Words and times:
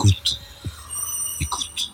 Écoute. 0.00 0.40
Écoute. 1.42 1.92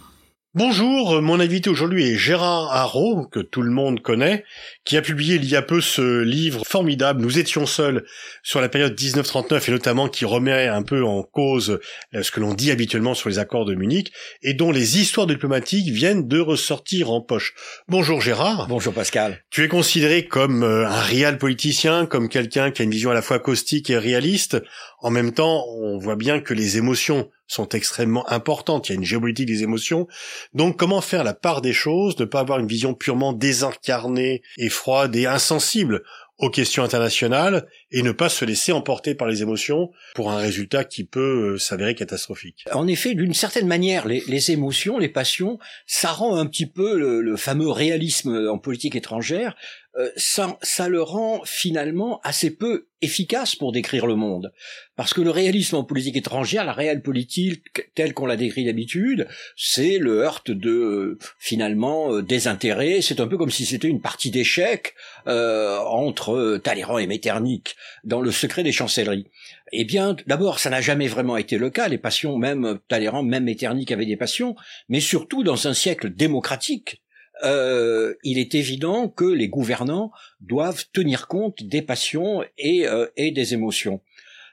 Bonjour, 0.54 1.20
mon 1.20 1.40
invité 1.40 1.68
aujourd'hui 1.68 2.04
est 2.04 2.16
Gérard 2.16 2.72
Haro, 2.72 3.26
que 3.26 3.40
tout 3.40 3.62
le 3.62 3.72
monde 3.72 4.00
connaît, 4.00 4.44
qui 4.84 4.96
a 4.96 5.02
publié 5.02 5.34
il 5.34 5.44
y 5.44 5.56
a 5.56 5.60
peu 5.60 5.80
ce 5.80 6.22
livre 6.22 6.62
formidable, 6.64 7.20
Nous 7.20 7.40
étions 7.40 7.66
seuls, 7.66 8.04
sur 8.44 8.60
la 8.60 8.68
période 8.68 8.92
1939 8.92 9.68
et 9.68 9.72
notamment 9.72 10.08
qui 10.08 10.24
remet 10.24 10.68
un 10.68 10.82
peu 10.82 11.02
en 11.02 11.24
cause 11.24 11.80
euh, 12.14 12.22
ce 12.22 12.30
que 12.30 12.38
l'on 12.38 12.54
dit 12.54 12.70
habituellement 12.70 13.14
sur 13.14 13.28
les 13.28 13.40
accords 13.40 13.64
de 13.64 13.74
Munich 13.74 14.12
et 14.40 14.54
dont 14.54 14.70
les 14.70 15.00
histoires 15.00 15.26
diplomatiques 15.26 15.88
viennent 15.88 16.28
de 16.28 16.38
ressortir 16.38 17.10
en 17.10 17.20
poche. 17.20 17.54
Bonjour 17.88 18.20
Gérard. 18.20 18.68
Bonjour 18.68 18.94
Pascal. 18.94 19.42
Tu 19.50 19.64
es 19.64 19.68
considéré 19.68 20.28
comme 20.28 20.62
euh, 20.62 20.86
un 20.86 21.00
réel 21.00 21.38
politicien, 21.38 22.06
comme 22.06 22.28
quelqu'un 22.28 22.70
qui 22.70 22.82
a 22.82 22.84
une 22.84 22.92
vision 22.92 23.10
à 23.10 23.14
la 23.14 23.22
fois 23.22 23.40
caustique 23.40 23.90
et 23.90 23.98
réaliste. 23.98 24.62
En 25.00 25.10
même 25.10 25.32
temps, 25.32 25.64
on 25.80 25.98
voit 25.98 26.16
bien 26.16 26.38
que 26.38 26.54
les 26.54 26.78
émotions 26.78 27.28
sont 27.46 27.68
extrêmement 27.70 28.28
importantes. 28.30 28.88
Il 28.88 28.92
y 28.92 28.94
a 28.96 28.98
une 28.98 29.04
géopolitique 29.04 29.46
des 29.46 29.62
émotions. 29.62 30.06
Donc, 30.54 30.76
comment 30.76 31.00
faire 31.00 31.24
la 31.24 31.34
part 31.34 31.60
des 31.60 31.72
choses, 31.72 32.18
ne 32.18 32.24
pas 32.24 32.40
avoir 32.40 32.58
une 32.58 32.66
vision 32.66 32.94
purement 32.94 33.32
désincarnée 33.32 34.42
et 34.58 34.68
froide 34.68 35.14
et 35.16 35.26
insensible 35.26 36.02
aux 36.38 36.50
questions 36.50 36.84
internationales 36.84 37.66
et 37.90 38.02
ne 38.02 38.12
pas 38.12 38.28
se 38.28 38.44
laisser 38.44 38.72
emporter 38.72 39.14
par 39.14 39.28
les 39.28 39.42
émotions 39.42 39.90
pour 40.14 40.30
un 40.30 40.36
résultat 40.36 40.84
qui 40.84 41.04
peut 41.04 41.54
euh, 41.54 41.58
s'avérer 41.58 41.94
catastrophique. 41.94 42.64
En 42.72 42.86
effet, 42.86 43.14
d'une 43.14 43.34
certaine 43.34 43.66
manière, 43.66 44.06
les, 44.06 44.50
émotions, 44.50 44.98
les 44.98 45.08
passions, 45.08 45.58
ça 45.86 46.10
rend 46.10 46.36
un 46.36 46.46
petit 46.46 46.66
peu 46.66 46.98
le, 46.98 47.36
fameux 47.36 47.70
réalisme 47.70 48.48
en 48.48 48.58
politique 48.58 48.96
étrangère, 48.96 49.54
euh, 49.98 50.10
ça, 50.16 50.88
le 50.88 51.00
rend 51.00 51.40
finalement 51.46 52.20
assez 52.22 52.50
peu 52.50 52.88
efficace 53.00 53.56
pour 53.56 53.72
décrire 53.72 54.06
le 54.06 54.14
monde. 54.14 54.52
Parce 54.94 55.14
que 55.14 55.22
le 55.22 55.30
réalisme 55.30 55.76
en 55.76 55.84
politique 55.84 56.16
étrangère, 56.16 56.64
la 56.64 56.72
réelle 56.72 57.02
politique 57.02 57.94
telle 57.94 58.12
qu'on 58.12 58.26
la 58.26 58.36
décrit 58.36 58.66
d'habitude, 58.66 59.26
c'est 59.56 59.98
le 59.98 60.18
heurte 60.18 60.50
de 60.50 61.18
finalement 61.38 62.12
euh, 62.12 62.22
des 62.22 62.46
intérêts. 62.46 63.00
C'est 63.00 63.20
un 63.20 63.26
peu 63.26 63.38
comme 63.38 63.50
si 63.50 63.64
c'était 63.64 63.88
une 63.88 64.02
partie 64.02 64.30
d'échecs 64.30 64.94
euh, 65.28 65.78
entre 65.78 66.58
Talleyrand 66.62 66.98
et 66.98 67.06
Metternich 67.06 67.75
dans 68.04 68.20
le 68.20 68.30
secret 68.30 68.62
des 68.62 68.72
chancelleries. 68.72 69.26
Eh 69.72 69.84
bien, 69.84 70.16
d'abord, 70.26 70.58
ça 70.58 70.70
n'a 70.70 70.80
jamais 70.80 71.08
vraiment 71.08 71.36
été 71.36 71.58
le 71.58 71.70
cas. 71.70 71.88
Les 71.88 71.98
passions, 71.98 72.38
même 72.38 72.78
Talleyrand, 72.88 73.22
même 73.22 73.44
Metternich 73.44 73.90
avaient 73.92 74.06
des 74.06 74.16
passions, 74.16 74.56
mais 74.88 75.00
surtout 75.00 75.42
dans 75.42 75.68
un 75.68 75.74
siècle 75.74 76.10
démocratique. 76.10 77.02
Euh, 77.44 78.14
il 78.22 78.38
est 78.38 78.54
évident 78.54 79.08
que 79.08 79.24
les 79.24 79.48
gouvernants 79.48 80.10
doivent 80.40 80.84
tenir 80.92 81.28
compte 81.28 81.62
des 81.62 81.82
passions 81.82 82.42
et, 82.56 82.86
euh, 82.88 83.06
des 83.16 83.54
émotions. 83.54 84.00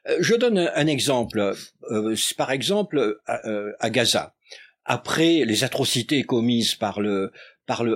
Euh, 0.09 0.17
je 0.19 0.35
donne 0.35 0.57
un, 0.57 0.88
exemple. 0.88 1.55
par 2.38 2.51
exemple, 2.51 3.19
à, 3.25 3.89
Gaza, 3.89 4.35
après 4.83 5.45
les 5.45 5.63
atrocités 5.63 6.23
commises 6.23 6.75
par 6.75 6.99
le 6.99 7.31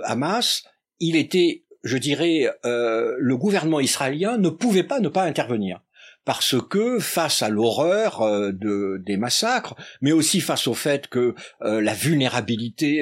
Hamas, 0.03 0.64
il 1.00 1.16
était 1.16 1.64
je 1.83 1.97
dirais, 1.97 2.50
euh, 2.66 3.16
le 3.20 3.38
gouvernement 3.38 3.80
israélien 3.80 4.38
ne 4.38 4.50
pouvait 4.50 4.83
pas 4.83 5.00
ne 5.00 5.09
pas 5.09 5.23
intervenir 5.23 5.81
parce 6.25 6.56
que 6.61 7.00
face 7.00 7.42
à 7.42 7.47
l'horreur 7.47 8.22
euh, 8.22 8.52
de, 8.52 9.02
des 9.06 9.16
massacres, 9.16 9.75
mais 10.02 10.11
aussi 10.11 10.42
face 10.42 10.67
au 10.67 10.73
fait 10.73 11.08
que 11.08 11.36
euh, 11.61 11.80
la 11.80 11.94
vulnérabilité 11.94 13.02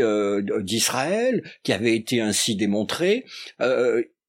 d'Israël, 0.61 1.43
qui 1.63 1.73
avait 1.73 1.95
été 1.95 2.21
ainsi 2.21 2.55
démontrée, 2.55 3.25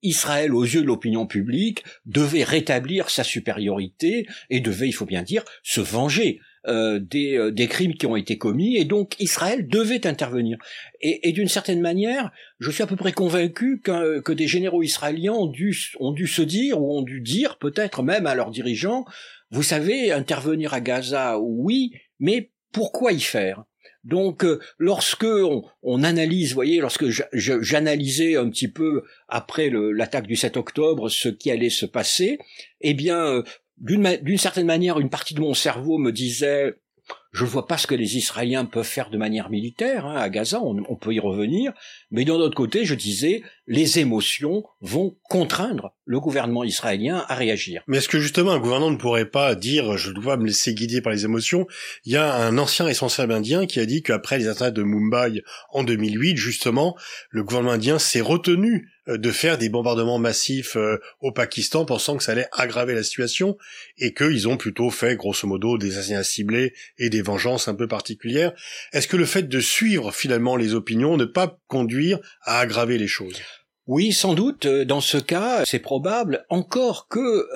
Israël, 0.03 0.55
aux 0.55 0.65
yeux 0.65 0.83
de 0.83 0.87
l'opinion 0.87 1.27
publique, 1.27 1.85
devait 2.05 2.45
rétablir 2.45 3.11
sa 3.11 3.25
supériorité 3.25 4.27
et 4.51 4.61
devait, 4.61 4.89
il 4.89 4.93
faut 4.93 5.07
bien 5.07 5.23
dire, 5.23 5.45
se 5.63 5.81
venger. 5.81 6.41
Euh, 6.69 6.99
des, 6.99 7.39
euh, 7.39 7.53
des, 7.53 7.69
crimes 7.69 7.95
qui 7.95 8.07
ont 8.07 8.17
été 8.17 8.39
commis, 8.39 8.77
et 8.77 8.85
donc 8.85 9.15
Israël 9.21 9.69
devait 9.69 10.05
intervenir. 10.05 10.59
Et, 11.01 11.29
et 11.29 11.33
d'une 11.33 11.47
certaine 11.47 11.81
manière, 11.81 12.33
je 12.59 12.73
suis 12.73 12.83
à 12.83 12.89
peu 12.89 12.97
près 12.97 13.13
convaincu 13.13 13.81
que 13.81 14.33
des 14.33 14.49
généraux 14.49 14.83
israéliens 14.83 15.35
ont 15.35 15.47
dû, 15.47 15.77
ont 16.01 16.11
dû 16.11 16.27
se 16.27 16.43
dire, 16.43 16.83
ou 16.83 16.99
ont 16.99 17.03
dû 17.03 17.21
dire 17.21 17.59
peut-être 17.59 18.03
même 18.03 18.27
à 18.27 18.35
leurs 18.35 18.51
dirigeants, 18.51 19.05
vous 19.53 19.63
savez, 19.63 20.11
intervenir 20.11 20.75
à 20.75 20.81
Gaza, 20.81 21.39
oui, 21.39 21.93
mais 22.19 22.51
pourquoi 22.73 23.13
y 23.13 23.21
faire? 23.21 23.63
Donc, 24.03 24.45
euh, 24.45 24.61
lorsque 24.79 25.27
on, 25.83 26.03
analyse, 26.03 26.55
voyez, 26.55 26.81
lorsque 26.81 27.07
j'analysais 27.33 28.37
un 28.37 28.49
petit 28.51 28.69
peu 28.69 29.03
après 29.29 29.71
l'attaque 29.71 30.27
du 30.27 30.37
7 30.37 30.57
octobre 30.57 31.09
ce 31.09 31.29
qui 31.29 31.51
allait 31.51 31.71
se 31.71 31.87
passer, 31.87 32.39
eh 32.81 32.95
bien, 32.95 33.43
d'une 33.79 34.39
certaine 34.39 34.67
manière, 34.67 34.99
une 34.99 35.11
partie 35.11 35.35
de 35.35 35.41
mon 35.41 35.55
cerveau 35.55 35.99
me 35.99 36.13
disait 36.13 36.75
je 37.33 37.45
ne 37.45 37.51
vois 37.51 37.67
pas 37.67 37.77
ce 37.77 37.87
que 37.87 37.95
les 37.95 38.17
Israéliens 38.17 38.65
peuvent 38.65 38.87
faire 38.87 39.11
de 39.11 39.19
manière 39.19 39.51
militaire 39.51 40.07
hein, 40.07 40.17
à 40.17 40.29
Gaza, 40.31 40.61
on, 40.61 40.83
on, 40.89 40.97
peut 40.97 41.13
y 41.13 41.21
revenir, 41.21 41.73
mais 42.11 42.25
d'un 42.25 42.35
autre 42.35 42.55
côté, 42.55 42.87
je 42.87 42.95
disais, 42.95 43.43
les 43.67 43.99
émotions 43.99 44.65
vont 44.81 45.17
contraindre 45.29 45.95
le 46.07 46.19
gouvernement 46.19 46.65
israélien 46.65 47.25
à 47.29 47.35
réagir. 47.35 47.83
Mais 47.89 47.99
est-ce 47.99 48.09
que 48.09 48.21
justement 48.21 48.53
un 48.53 48.59
gouvernement 48.59 48.91
ne 48.91 48.97
pourrait 48.97 49.29
pas 49.29 49.55
dire 49.55 49.99
je 49.99 50.13
dois 50.13 50.39
me 50.39 50.47
laisser 50.47 50.73
guider 50.73 51.03
par 51.03 51.13
les 51.13 51.27
émotions? 51.27 51.67
Il 52.05 52.13
y 52.13 52.17
a 52.17 52.35
un 52.35 52.57
ancien 52.57 52.87
responsable 52.87 53.35
indien 53.35 53.67
qui 53.67 53.81
a 53.81 53.87
dit 53.87 54.03
qu'après 54.03 54.39
les 54.39 54.49
attentats 54.49 54.71
de 54.71 54.83
Mumbai 54.83 55.43
en 55.73 55.85
2008, 55.85 56.37
justement, 56.37 56.97
le 57.29 57.45
gouvernement 57.45 57.75
indien 57.75 57.99
s'est 57.99 58.23
retenu 58.23 58.89
de 59.07 59.31
faire 59.31 59.59
des 59.59 59.69
bombardements 59.69 60.19
massifs 60.19 60.77
euh, 60.77 60.99
au 61.21 61.33
Pakistan 61.33 61.85
pensant 61.85 62.17
que 62.17 62.23
ça 62.23 62.33
allait 62.33 62.49
aggraver 62.53 62.95
la 62.95 63.03
situation 63.03 63.57
et 63.99 64.15
qu'ils 64.15 64.49
ont 64.49 64.57
plutôt 64.57 64.91
fait 64.91 65.17
grosso 65.17 65.47
modo 65.47 65.79
des 65.79 65.99
assassinats 65.99 66.25
ciblés 66.25 66.75
et 66.99 67.11
des 67.11 67.23
vengeances 67.23 67.69
un 67.69 67.75
peu 67.75 67.89
particulières. 67.89 68.53
Est-ce 68.93 69.09
que 69.09 69.17
le 69.17 69.27
fait 69.27 69.49
de 69.49 69.61
suivre 69.61 70.13
finalement 70.13 70.57
les 70.57 70.75
opinions 70.75 71.17
ne 71.17 71.25
pas 71.25 71.59
conduire 71.69 72.19
à 72.43 72.59
aggraver 72.61 72.99
les 72.99 73.09
choses? 73.09 73.41
Oui, 73.87 74.13
sans 74.13 74.35
doute. 74.35 74.67
Euh, 74.67 74.85
dans 74.85 75.01
ce 75.01 75.19
cas, 75.19 75.65
c'est 75.65 75.79
probable. 75.79 76.45
Encore 76.49 77.07
que 77.09 77.47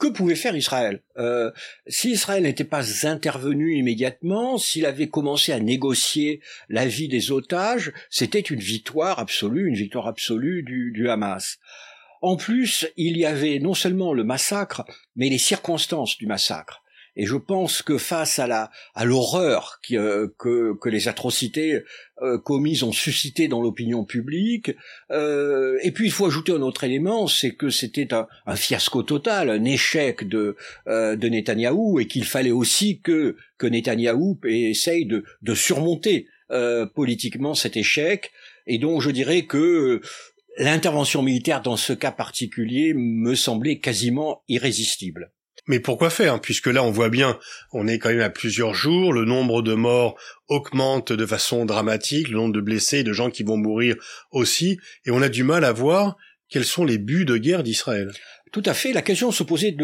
que 0.00 0.08
pouvait 0.08 0.34
faire 0.34 0.56
Israël 0.56 1.02
euh, 1.18 1.52
Si 1.86 2.10
Israël 2.10 2.42
n'était 2.42 2.64
pas 2.64 3.06
intervenu 3.06 3.76
immédiatement, 3.76 4.58
s'il 4.58 4.86
avait 4.86 5.08
commencé 5.08 5.52
à 5.52 5.60
négocier 5.60 6.40
la 6.68 6.86
vie 6.86 7.06
des 7.06 7.30
otages, 7.30 7.92
c'était 8.08 8.40
une 8.40 8.60
victoire 8.60 9.20
absolue, 9.20 9.68
une 9.68 9.76
victoire 9.76 10.08
absolue 10.08 10.62
du, 10.62 10.90
du 10.90 11.08
Hamas. 11.08 11.58
En 12.22 12.36
plus, 12.36 12.88
il 12.96 13.16
y 13.16 13.24
avait 13.24 13.58
non 13.60 13.74
seulement 13.74 14.12
le 14.12 14.24
massacre, 14.24 14.84
mais 15.16 15.28
les 15.28 15.38
circonstances 15.38 16.18
du 16.18 16.26
massacre. 16.26 16.82
Et 17.16 17.26
je 17.26 17.36
pense 17.36 17.82
que 17.82 17.98
face 17.98 18.38
à 18.38 18.46
la 18.46 18.70
à 18.94 19.04
l'horreur 19.04 19.80
euh, 19.92 20.28
que, 20.38 20.74
que 20.80 20.88
les 20.88 21.08
atrocités 21.08 21.82
euh, 22.22 22.38
commises 22.38 22.82
ont 22.82 22.92
suscité 22.92 23.48
dans 23.48 23.62
l'opinion 23.62 24.04
publique, 24.04 24.72
euh, 25.10 25.78
et 25.82 25.90
puis 25.90 26.06
il 26.06 26.12
faut 26.12 26.26
ajouter 26.26 26.52
un 26.52 26.62
autre 26.62 26.84
élément, 26.84 27.26
c'est 27.26 27.54
que 27.54 27.70
c'était 27.70 28.12
un, 28.14 28.26
un, 28.46 28.56
fiasco 28.56 29.02
total, 29.02 29.50
un 29.50 29.64
échec 29.64 30.28
de 30.28 30.56
euh, 30.86 31.16
de 31.16 31.28
Netanyahou, 31.28 32.00
et 32.00 32.06
qu'il 32.06 32.24
fallait 32.24 32.50
aussi 32.50 33.00
que 33.00 33.36
que 33.58 33.66
Netanyahou 33.66 34.38
essaye 34.44 35.06
de, 35.06 35.24
de 35.42 35.54
surmonter 35.54 36.26
euh, 36.50 36.84
politiquement 36.84 37.54
cet 37.54 37.76
échec. 37.76 38.32
Et 38.66 38.78
donc 38.78 39.02
je 39.02 39.10
dirais 39.10 39.42
que 39.42 40.00
l'intervention 40.58 41.22
militaire 41.22 41.62
dans 41.62 41.76
ce 41.76 41.92
cas 41.92 42.10
particulier 42.10 42.92
me 42.92 43.36
semblait 43.36 43.78
quasiment 43.78 44.42
irrésistible. 44.48 45.30
Mais 45.70 45.78
pourquoi 45.78 46.10
faire? 46.10 46.40
Puisque 46.40 46.66
là, 46.66 46.82
on 46.82 46.90
voit 46.90 47.10
bien, 47.10 47.38
on 47.70 47.86
est 47.86 48.00
quand 48.00 48.08
même 48.08 48.22
à 48.22 48.28
plusieurs 48.28 48.74
jours, 48.74 49.12
le 49.12 49.24
nombre 49.24 49.62
de 49.62 49.74
morts 49.74 50.18
augmente 50.48 51.12
de 51.12 51.24
façon 51.24 51.64
dramatique, 51.64 52.28
le 52.28 52.38
nombre 52.38 52.54
de 52.54 52.60
blessés, 52.60 53.04
de 53.04 53.12
gens 53.12 53.30
qui 53.30 53.44
vont 53.44 53.56
mourir 53.56 53.94
aussi, 54.32 54.80
et 55.06 55.12
on 55.12 55.22
a 55.22 55.28
du 55.28 55.44
mal 55.44 55.64
à 55.64 55.70
voir 55.70 56.16
quels 56.48 56.64
sont 56.64 56.84
les 56.84 56.98
buts 56.98 57.24
de 57.24 57.36
guerre 57.36 57.62
d'Israël. 57.62 58.10
Tout 58.52 58.62
à 58.66 58.74
fait. 58.74 58.92
La 58.92 59.02
question 59.02 59.30
se 59.30 59.44
posait 59.44 59.76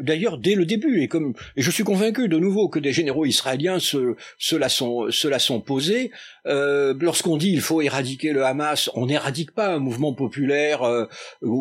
d'ailleurs 0.00 0.38
dès 0.38 0.54
le 0.54 0.64
début, 0.64 1.02
et 1.02 1.08
comme 1.08 1.34
et 1.56 1.62
je 1.62 1.70
suis 1.72 1.82
convaincu 1.82 2.28
de 2.28 2.38
nouveau 2.38 2.68
que 2.68 2.78
des 2.78 2.92
généraux 2.92 3.26
israéliens 3.26 3.80
se, 3.80 4.14
se 4.38 4.54
la 4.54 4.68
sont 4.68 5.10
se 5.10 5.26
la 5.26 5.40
sont 5.40 5.60
posés. 5.60 6.12
Euh, 6.46 6.94
Lorsqu'on 7.00 7.36
dit 7.36 7.50
il 7.50 7.60
faut 7.60 7.82
éradiquer 7.82 8.32
le 8.32 8.44
Hamas, 8.44 8.90
on 8.94 9.06
n'éradique 9.06 9.50
pas 9.50 9.74
un 9.74 9.78
mouvement 9.78 10.12
populaire 10.12 10.82
euh, 10.82 11.06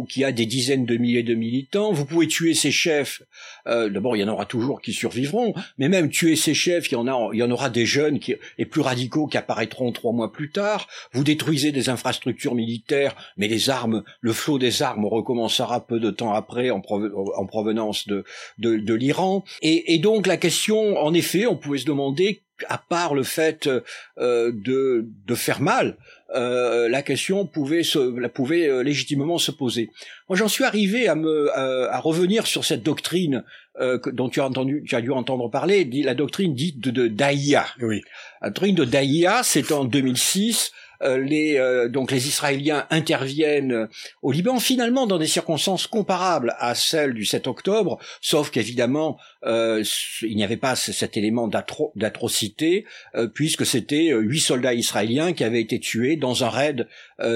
qui 0.08 0.24
a 0.24 0.32
des 0.32 0.46
dizaines 0.46 0.86
de 0.86 0.98
milliers 0.98 1.24
de 1.24 1.34
militants. 1.34 1.94
Vous 1.94 2.06
pouvez 2.06 2.28
tuer 2.28 2.54
ses 2.54 2.72
chefs. 2.72 3.24
Euh, 3.68 3.90
D'abord, 3.90 4.16
il 4.16 4.20
y 4.20 4.24
en 4.24 4.28
aura 4.28 4.46
toujours 4.46 4.82
qui 4.82 4.94
survivront, 4.94 5.56
mais 5.80 5.90
même 5.90 6.10
tuer 6.10 6.36
ses 6.36 6.54
chefs, 6.54 6.92
il 6.92 6.94
y 6.94 6.98
en 6.98 7.08
a, 7.08 7.30
il 7.34 7.40
y 7.40 7.44
en 7.44 7.50
aura 7.50 7.72
des 7.72 7.88
jeunes 7.88 8.20
qui 8.20 8.36
et 8.60 8.66
plus 8.66 8.82
radicaux 8.82 9.26
qui 9.26 9.38
apparaîtront 9.38 9.92
trois 9.92 10.14
mois 10.14 10.32
plus 10.32 10.52
tard. 10.52 10.88
Vous 11.14 11.24
détruisez 11.24 11.72
des 11.72 11.90
infrastructures 11.90 12.54
militaires, 12.54 13.16
mais 13.38 13.48
les 13.48 13.72
armes, 13.72 14.04
le 14.20 14.34
flot 14.34 14.60
des 14.60 14.84
armes 14.84 15.06
recommencera 15.06 15.88
peu 15.88 16.00
de 16.00 16.12
temps 16.12 16.34
après 16.34 16.51
en, 16.72 16.82
provenance 16.82 18.08
de, 18.08 18.24
de, 18.58 18.94
l'Iran. 18.94 19.44
Et, 19.62 20.00
donc 20.00 20.28
la 20.28 20.38
question, 20.38 20.98
en 20.98 21.14
effet, 21.14 21.46
on 21.48 21.56
pouvait 21.56 21.80
se 21.80 21.86
demander 21.86 22.42
à 22.68 22.78
part 22.78 23.16
le 23.16 23.24
fait 23.24 23.68
euh, 23.68 24.52
de, 24.54 25.08
de 25.26 25.36
faire 25.36 25.62
mal, 25.62 25.98
euh, 26.34 26.88
la 26.88 27.02
question 27.02 27.46
pouvait 27.46 27.84
se, 27.84 28.18
la 28.20 28.30
pouvait 28.30 28.68
euh, 28.68 28.84
légitimement 28.84 29.38
se 29.38 29.52
poser. 29.52 29.90
Moi, 30.30 30.38
j'en 30.38 30.48
suis 30.48 30.64
arrivé 30.64 31.08
à 31.08 31.16
me 31.16 31.50
à, 31.52 32.00
revenir 32.00 32.48
sur 32.48 32.64
cette 32.64 32.84
doctrine 32.84 33.44
euh, 33.80 34.00
dont 34.14 34.30
tu 34.30 34.40
as 34.40 34.46
entendu, 34.46 34.84
tu 34.88 34.96
as 34.96 35.02
dû 35.02 35.12
entendre 35.12 35.50
parler, 35.50 35.90
la 36.04 36.14
doctrine 36.14 36.56
dite 36.56 36.80
de, 36.80 36.92
de 36.92 37.08
Daïa. 37.08 37.66
Oui. 37.82 38.02
La 38.42 38.50
doctrine 38.50 38.76
de 38.76 38.86
Daïa, 38.86 39.42
c'est 39.44 39.72
en 39.72 39.84
2006 39.84 40.72
euh, 40.72 40.91
les 41.04 41.58
euh, 41.58 41.90
donc 41.90 42.12
les 42.12 42.28
Israéliens 42.28 42.86
interviennent 42.90 43.88
au 44.22 44.32
Liban 44.32 44.60
finalement 44.60 45.08
dans 45.08 45.18
des 45.18 45.28
circonstances 45.28 45.88
comparables 45.88 46.56
à 46.60 46.76
celles 46.76 47.14
du 47.14 47.26
7 47.26 47.48
octobre, 47.48 48.00
sauf 48.22 48.52
qu'évidemment 48.52 49.18
euh, 49.46 49.84
il 50.22 50.36
n'y 50.36 50.44
avait 50.44 50.58
pas 50.58 50.76
cet 50.76 51.18
élément 51.18 51.50
d'atrocité 51.96 52.86
puisque 53.34 53.66
c'était 53.66 54.12
huit 54.14 54.40
soldats 54.40 54.74
israéliens 54.74 55.34
qui 55.34 55.44
avaient 55.44 55.62
été 55.62 55.80
tués 55.80 56.16
dans 56.16 56.44
un 56.44 56.50
raid 56.50 56.88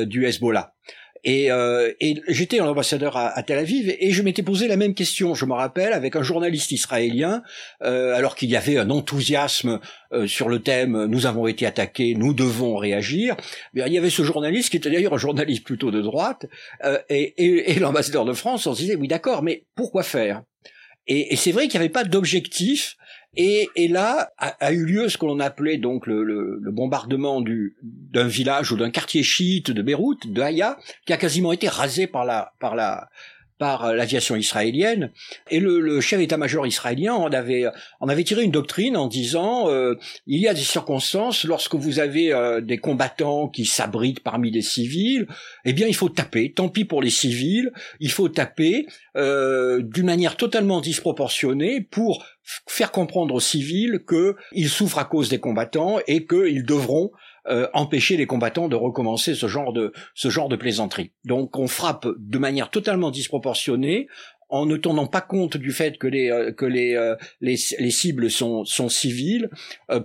du 0.06 0.25
Hezbollah. 0.25 0.73
Et, 1.27 1.51
euh, 1.51 1.92
et 2.00 2.22
j'étais 2.27 2.60
ambassadeur 2.60 3.18
à, 3.18 3.42
Tel 3.42 3.57
Aviv 3.57 3.92
et 4.00 4.12
je 4.12 4.22
m'étais 4.22 4.44
posé 4.44 4.68
la 4.68 4.77
même 4.77 4.94
question, 4.94 5.33
je 5.33 5.45
me 5.45 5.54
rappelle, 5.54 5.92
avec 5.92 6.16
un 6.16 6.22
journaliste 6.22 6.72
israélien, 6.72 7.42
euh, 7.81 8.13
alors 8.13 8.36
qu'il 8.36 8.51
y 8.51 8.56
avait 8.56 8.77
un 8.77 8.92
enthousiasme 8.92 9.80
euh, 10.13 10.27
sur 10.27 10.50
le 10.50 10.60
thème 10.60 11.06
"Nous 11.06 11.25
avons 11.25 11.48
été 11.48 11.66
attaqués, 11.66 12.13
nous 12.13 12.36
devons 12.36 12.75
réagir". 12.77 13.36
il 13.74 13.92
y 13.92 13.98
avait 13.98 14.12
ce 14.12 14.22
journaliste 14.22 14.69
qui 14.69 14.77
était 14.77 14.92
d'ailleurs 14.92 15.16
un 15.16 15.18
journaliste 15.18 15.63
plutôt 15.63 15.89
de 15.89 16.01
droite, 16.01 16.45
euh, 16.83 17.00
et, 17.10 17.33
et, 17.44 17.72
et 17.72 17.80
l'ambassadeur 17.80 18.25
de 18.25 18.33
France, 18.33 18.68
on 18.68 18.75
se 18.75 18.81
disait 18.81 18.95
"Oui, 18.95 19.07
d'accord, 19.07 19.42
mais 19.42 19.63
pourquoi 19.74 20.04
faire? 20.04 20.44
Et, 21.07 21.33
et 21.33 21.36
c'est 21.38 21.51
vrai 21.51 21.63
qu'il 21.68 21.80
n'y 21.80 21.86
avait 21.86 21.92
pas 21.92 22.04
d'objectif 22.04 22.98
et, 23.37 23.87
là 23.87 24.31
a, 24.37 24.71
eu 24.71 24.85
lieu 24.85 25.09
ce 25.09 25.17
que 25.17 25.25
l'on 25.25 25.39
appelait 25.39 25.77
donc 25.77 26.07
le, 26.07 26.23
le, 26.23 26.59
le 26.61 26.71
bombardement 26.71 27.41
du, 27.41 27.75
d'un 27.81 28.27
village 28.27 28.71
ou 28.71 28.77
d'un 28.77 28.91
quartier 28.91 29.23
chiite 29.23 29.71
de 29.71 29.81
Beyrouth, 29.81 30.27
de 30.31 30.41
Haïa, 30.41 30.77
qui 31.05 31.13
a 31.13 31.17
quasiment 31.17 31.51
été 31.51 31.67
rasé 31.67 32.07
par 32.07 32.25
la, 32.25 32.53
par 32.59 32.75
la, 32.75 33.09
par 33.57 33.93
l'aviation 33.93 34.35
israélienne. 34.35 35.11
Et 35.49 35.59
le, 35.59 35.79
le 35.79 36.01
chef 36.01 36.19
d'état-major 36.19 36.67
israélien 36.67 37.13
en 37.13 37.31
avait, 37.31 37.65
en 37.99 38.09
avait 38.09 38.23
tiré 38.23 38.43
une 38.43 38.51
doctrine 38.51 38.97
en 38.97 39.07
disant 39.07 39.69
euh, 39.69 39.95
il 40.27 40.39
y 40.39 40.47
a 40.47 40.53
des 40.53 40.61
circonstances 40.61 41.43
lorsque 41.43 41.75
vous 41.75 41.99
avez 41.99 42.33
euh, 42.33 42.61
des 42.61 42.77
combattants 42.77 43.47
qui 43.47 43.65
s'abritent 43.65 44.21
parmi 44.21 44.51
des 44.51 44.61
civils, 44.61 45.27
eh 45.65 45.73
bien 45.73 45.87
il 45.87 45.95
faut 45.95 46.09
taper. 46.09 46.51
Tant 46.51 46.69
pis 46.69 46.85
pour 46.85 47.01
les 47.01 47.09
civils, 47.09 47.71
il 47.99 48.11
faut 48.11 48.29
taper 48.29 48.87
euh, 49.15 49.81
d'une 49.81 50.05
manière 50.05 50.37
totalement 50.37 50.81
disproportionnée 50.81 51.81
pour 51.81 52.25
faire 52.67 52.91
comprendre 52.91 53.33
aux 53.35 53.39
civils 53.39 54.03
qu'ils 54.07 54.69
souffrent 54.69 54.99
à 54.99 55.05
cause 55.05 55.29
des 55.29 55.39
combattants 55.39 55.97
et 56.07 56.25
qu'ils 56.25 56.65
devront 56.65 57.11
euh, 57.47 57.68
empêcher 57.74 58.18
les 58.18 58.25
combattants 58.25 58.68
de 58.68 58.75
recommencer 58.75 59.36
ce 59.36 59.47
genre 59.47 59.71
de 59.71 59.94
ce 60.13 60.30
genre 60.30 60.50
de 60.50 60.56
plaisanterie. 60.56 61.12
Donc 61.25 61.57
on 61.57 61.68
frappe 61.68 62.07
de 62.18 62.38
manière 62.38 62.71
totalement 62.71 63.12
disproportionnée 63.12 64.07
en 64.50 64.65
ne 64.65 64.77
tenant 64.77 65.07
pas 65.07 65.21
compte 65.21 65.57
du 65.57 65.71
fait 65.71 65.97
que 65.97 66.07
les 66.07 66.31
euh, 66.31 66.51
que 66.51 66.65
euh, 66.65 67.15
les, 67.42 67.56
les 67.80 67.92
cibles 67.92 68.31
sont 68.31 68.65
sont 68.65 68.89
civiles 68.89 69.50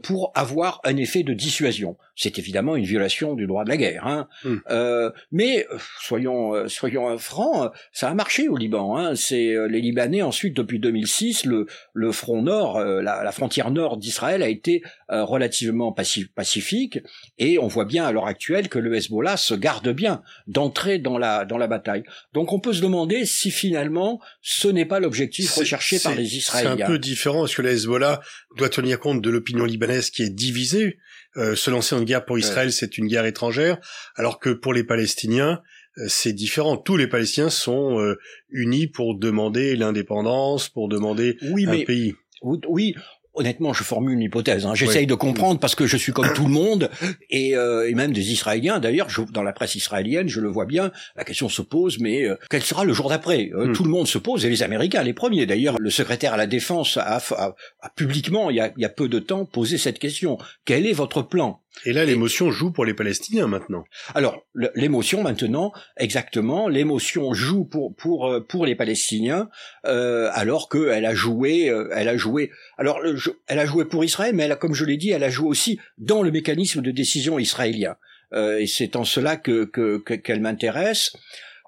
pour 0.03 0.33
avoir 0.35 0.81
un 0.85 0.97
effet 0.97 1.23
de 1.23 1.33
dissuasion 1.33 1.97
c'est 2.21 2.39
évidemment 2.39 2.77
une 2.77 2.85
violation 2.85 3.35
du 3.35 3.47
droit 3.47 3.65
de 3.65 3.71
la 3.71 3.79
guerre. 3.79 4.07
Hein. 4.07 4.29
Hmm. 4.45 4.59
Euh, 4.69 5.11
mais 5.33 5.67
soyons 6.03 6.55
euh, 6.55 6.69
soyons 6.69 7.17
francs, 7.17 7.73
ça 7.93 8.11
a 8.11 8.15
marché 8.15 8.47
au 8.47 8.59
Liban. 8.59 8.99
Hein. 8.99 9.17
C'est 9.17 9.55
euh, 9.55 9.67
les 9.67 9.81
Libanais 9.81 10.21
ensuite 10.21 10.55
depuis 10.55 10.79
2006, 10.79 11.47
le, 11.47 11.67
le 11.95 12.13
front 12.13 12.43
nord, 12.43 12.77
euh, 12.77 13.01
la, 13.01 13.25
la, 13.25 13.33
frontière 13.33 13.71
nord 13.71 13.97
d'Israël 13.97 14.43
a 14.43 14.49
été 14.49 14.83
relativement 15.09 15.93
pacifique 15.93 17.01
et 17.39 17.59
on 17.59 17.67
voit 17.67 17.87
bien 17.87 18.05
à 18.05 18.13
l'heure 18.13 18.27
actuelle 18.27 18.69
que 18.69 18.79
le 18.79 18.95
Hezbollah 18.95 19.37
se 19.37 19.55
garde 19.55 19.89
bien 19.89 20.23
d'entrer 20.47 20.99
dans 20.99 21.17
la 21.17 21.47
dans 21.47 21.59
la 21.59 21.67
bataille. 21.67 22.05
Donc 22.35 22.53
on 22.53 22.61
peut 22.61 22.75
se 22.75 22.83
demander 22.83 23.25
si 23.25 23.51
finalement 23.51 24.21
ce 24.43 24.69
n'est 24.69 24.85
pas 24.85 25.01
l'objectif 25.01 25.53
recherché 25.55 25.99
par 25.99 26.15
les 26.15 26.37
Israéliens. 26.37 26.77
C'est 26.77 26.83
un 26.83 26.87
peu 26.87 26.99
différent 26.99 27.41
parce 27.41 27.55
que 27.55 27.63
le 27.63 27.71
Hezbollah 27.71 28.21
doit 28.57 28.69
tenir 28.69 29.01
compte 29.01 29.23
de 29.23 29.31
l'opinion 29.31 29.65
libanaise 29.65 30.11
qui 30.11 30.23
est 30.23 30.31
divisée 30.31 30.99
euh, 31.37 31.55
se 31.55 31.71
lancer 31.71 31.95
en 31.95 32.03
guerre 32.03 32.25
pour 32.25 32.39
Israël, 32.39 32.73
c'est 32.73 32.99
une 32.99 33.07
guerre 33.07 33.25
étrangère, 33.25 33.79
alors 34.17 34.39
que 34.41 34.51
pour 34.51 34.73
les 34.73 34.85
Palestiniens, 34.85 35.63
euh, 35.99 36.07
c'est 36.09 36.33
différent. 36.33 36.77
Tous 36.77 36.97
les 36.97 37.07
Palestiniens 37.07 37.51
sont 37.51 38.01
euh, 38.01 38.19
unis 38.51 38.89
pour 38.89 39.17
demander 39.17 39.77
l'indépendance, 39.77 40.69
pour 40.69 40.89
demander 40.89 41.37
oui, 41.53 41.67
un 41.67 41.85
pays. 41.85 42.15
Oui, 42.43 42.95
honnêtement, 43.41 43.73
je 43.73 43.83
formule 43.83 44.15
une 44.15 44.23
hypothèse. 44.23 44.67
Hein. 44.67 44.75
J'essaye 44.75 45.07
de 45.07 45.15
comprendre 45.15 45.59
parce 45.59 45.75
que 45.75 45.87
je 45.87 45.97
suis 45.97 46.13
comme 46.13 46.33
tout 46.35 46.45
le 46.45 46.51
monde 46.51 46.91
et, 47.31 47.57
euh, 47.57 47.89
et 47.89 47.95
même 47.95 48.13
des 48.13 48.31
Israéliens. 48.33 48.79
D'ailleurs, 48.79 49.09
dans 49.33 49.43
la 49.43 49.53
presse 49.53 49.75
israélienne, 49.75 50.29
je 50.29 50.41
le 50.41 50.49
vois 50.49 50.67
bien. 50.67 50.93
La 51.17 51.25
question 51.25 51.49
se 51.49 51.63
pose, 51.63 51.99
mais 51.99 52.25
euh, 52.25 52.37
quel 52.51 52.63
sera 52.63 52.85
le 52.85 52.93
jour 52.93 53.09
d'après 53.09 53.51
euh, 53.55 53.69
hmm. 53.69 53.73
Tout 53.73 53.85
le 53.85 53.91
monde 53.91 54.07
se 54.07 54.19
pose 54.19 54.45
et 54.45 54.51
les 54.51 54.63
Américains, 54.63 55.03
les 55.03 55.15
premiers. 55.15 55.47
D'ailleurs, 55.47 55.77
le 55.79 55.91
secrétaire 55.91 56.35
à 56.35 56.37
la 56.37 56.47
défense 56.47 56.97
a, 56.99 57.17
a, 57.17 57.55
a 57.81 57.91
publiquement, 57.97 58.51
il 58.51 58.57
y 58.57 58.61
a, 58.61 58.73
il 58.77 58.83
y 58.83 58.85
a 58.85 58.91
peu 58.91 59.09
de 59.09 59.19
temps, 59.19 59.47
posé 59.47 59.79
cette 59.79 59.99
question. 59.99 60.39
Quel 60.65 60.87
est 60.87 60.93
votre 60.93 61.23
plan? 61.23 61.61
Et 61.87 61.93
là, 61.93 62.05
l'émotion 62.05 62.51
joue 62.51 62.73
pour 62.73 62.85
les 62.85 62.95
Palestiniens 62.95 63.47
maintenant. 63.47 63.85
Alors, 64.15 64.45
l'émotion 64.75 65.23
maintenant, 65.23 65.73
exactement, 65.97 66.69
l'émotion 66.69 67.33
joue 67.33 67.65
pour 67.65 67.95
pour 67.95 68.27
euh, 68.27 68.41
pour 68.41 68.67
les 68.67 68.75
Palestiniens, 68.75 69.49
euh, 69.87 70.29
alors 70.33 70.69
qu'elle 70.69 71.07
a 71.07 71.15
joué, 71.15 71.71
euh, 71.71 71.89
elle 71.95 72.09
a 72.09 72.17
joué. 72.17 72.51
Alors, 72.77 73.01
elle 73.47 73.59
a 73.59 73.67
joué 73.67 73.85
pour 73.85 74.05
Israël, 74.05 74.35
mais 74.35 74.45
elle 74.45 74.53
a, 74.53 74.57
comme 74.57 74.75
je 74.75 74.85
l'ai 74.85 74.97
dit, 74.97 75.11
elle 75.11 75.25
a 75.25 75.31
joué 75.31 75.49
aussi 75.49 75.79
dans 75.97 76.23
le 76.23 76.31
mécanisme 76.31 76.83
de 76.83 76.91
décision 76.91 77.39
israélien. 77.39 77.97
Euh, 78.33 78.59
et 78.59 78.67
c'est 78.67 78.97
en 78.97 79.05
cela 79.05 79.37
que 79.37 79.65
qu'elle 79.65 80.23
que, 80.23 80.33
m'intéresse. 80.39 81.13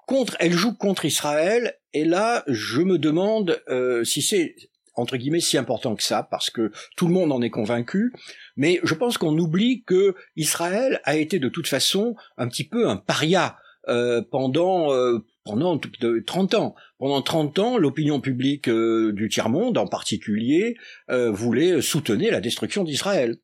Contre, 0.05 0.35
elle 0.39 0.51
joue 0.51 0.75
contre 0.75 1.05
Israël, 1.05 1.75
et 1.93 2.03
là, 2.03 2.43
je 2.47 2.81
me 2.81 2.97
demande 2.97 3.61
euh, 3.69 4.03
si 4.03 4.21
c'est 4.21 4.55
entre 4.95 5.17
guillemets 5.17 5.39
si 5.39 5.57
important 5.57 5.95
que 5.95 6.03
ça 6.03 6.27
parce 6.29 6.49
que 6.49 6.71
tout 6.95 7.07
le 7.07 7.13
monde 7.13 7.31
en 7.31 7.41
est 7.41 7.49
convaincu 7.49 8.13
mais 8.55 8.79
je 8.83 8.93
pense 8.93 9.17
qu'on 9.17 9.37
oublie 9.37 9.83
que 9.83 10.15
Israël 10.35 11.01
a 11.03 11.15
été 11.15 11.39
de 11.39 11.49
toute 11.49 11.67
façon 11.67 12.15
un 12.37 12.47
petit 12.47 12.67
peu 12.67 12.87
un 12.87 12.97
paria 12.97 13.57
euh, 13.89 14.21
pendant 14.31 14.93
euh, 14.93 15.19
pendant 15.43 15.77
30 15.77 16.53
ans. 16.53 16.73
Pendant 16.99 17.21
30 17.21 17.59
ans, 17.59 17.77
l'opinion 17.77 18.21
publique 18.21 18.69
euh, 18.69 19.11
du 19.11 19.27
tiers-monde 19.27 19.77
en 19.77 19.87
particulier 19.87 20.77
voulait 21.09 21.81
soutenir 21.81 22.31
la 22.31 22.39
destruction 22.39 22.85
d'Israël. 22.85 23.35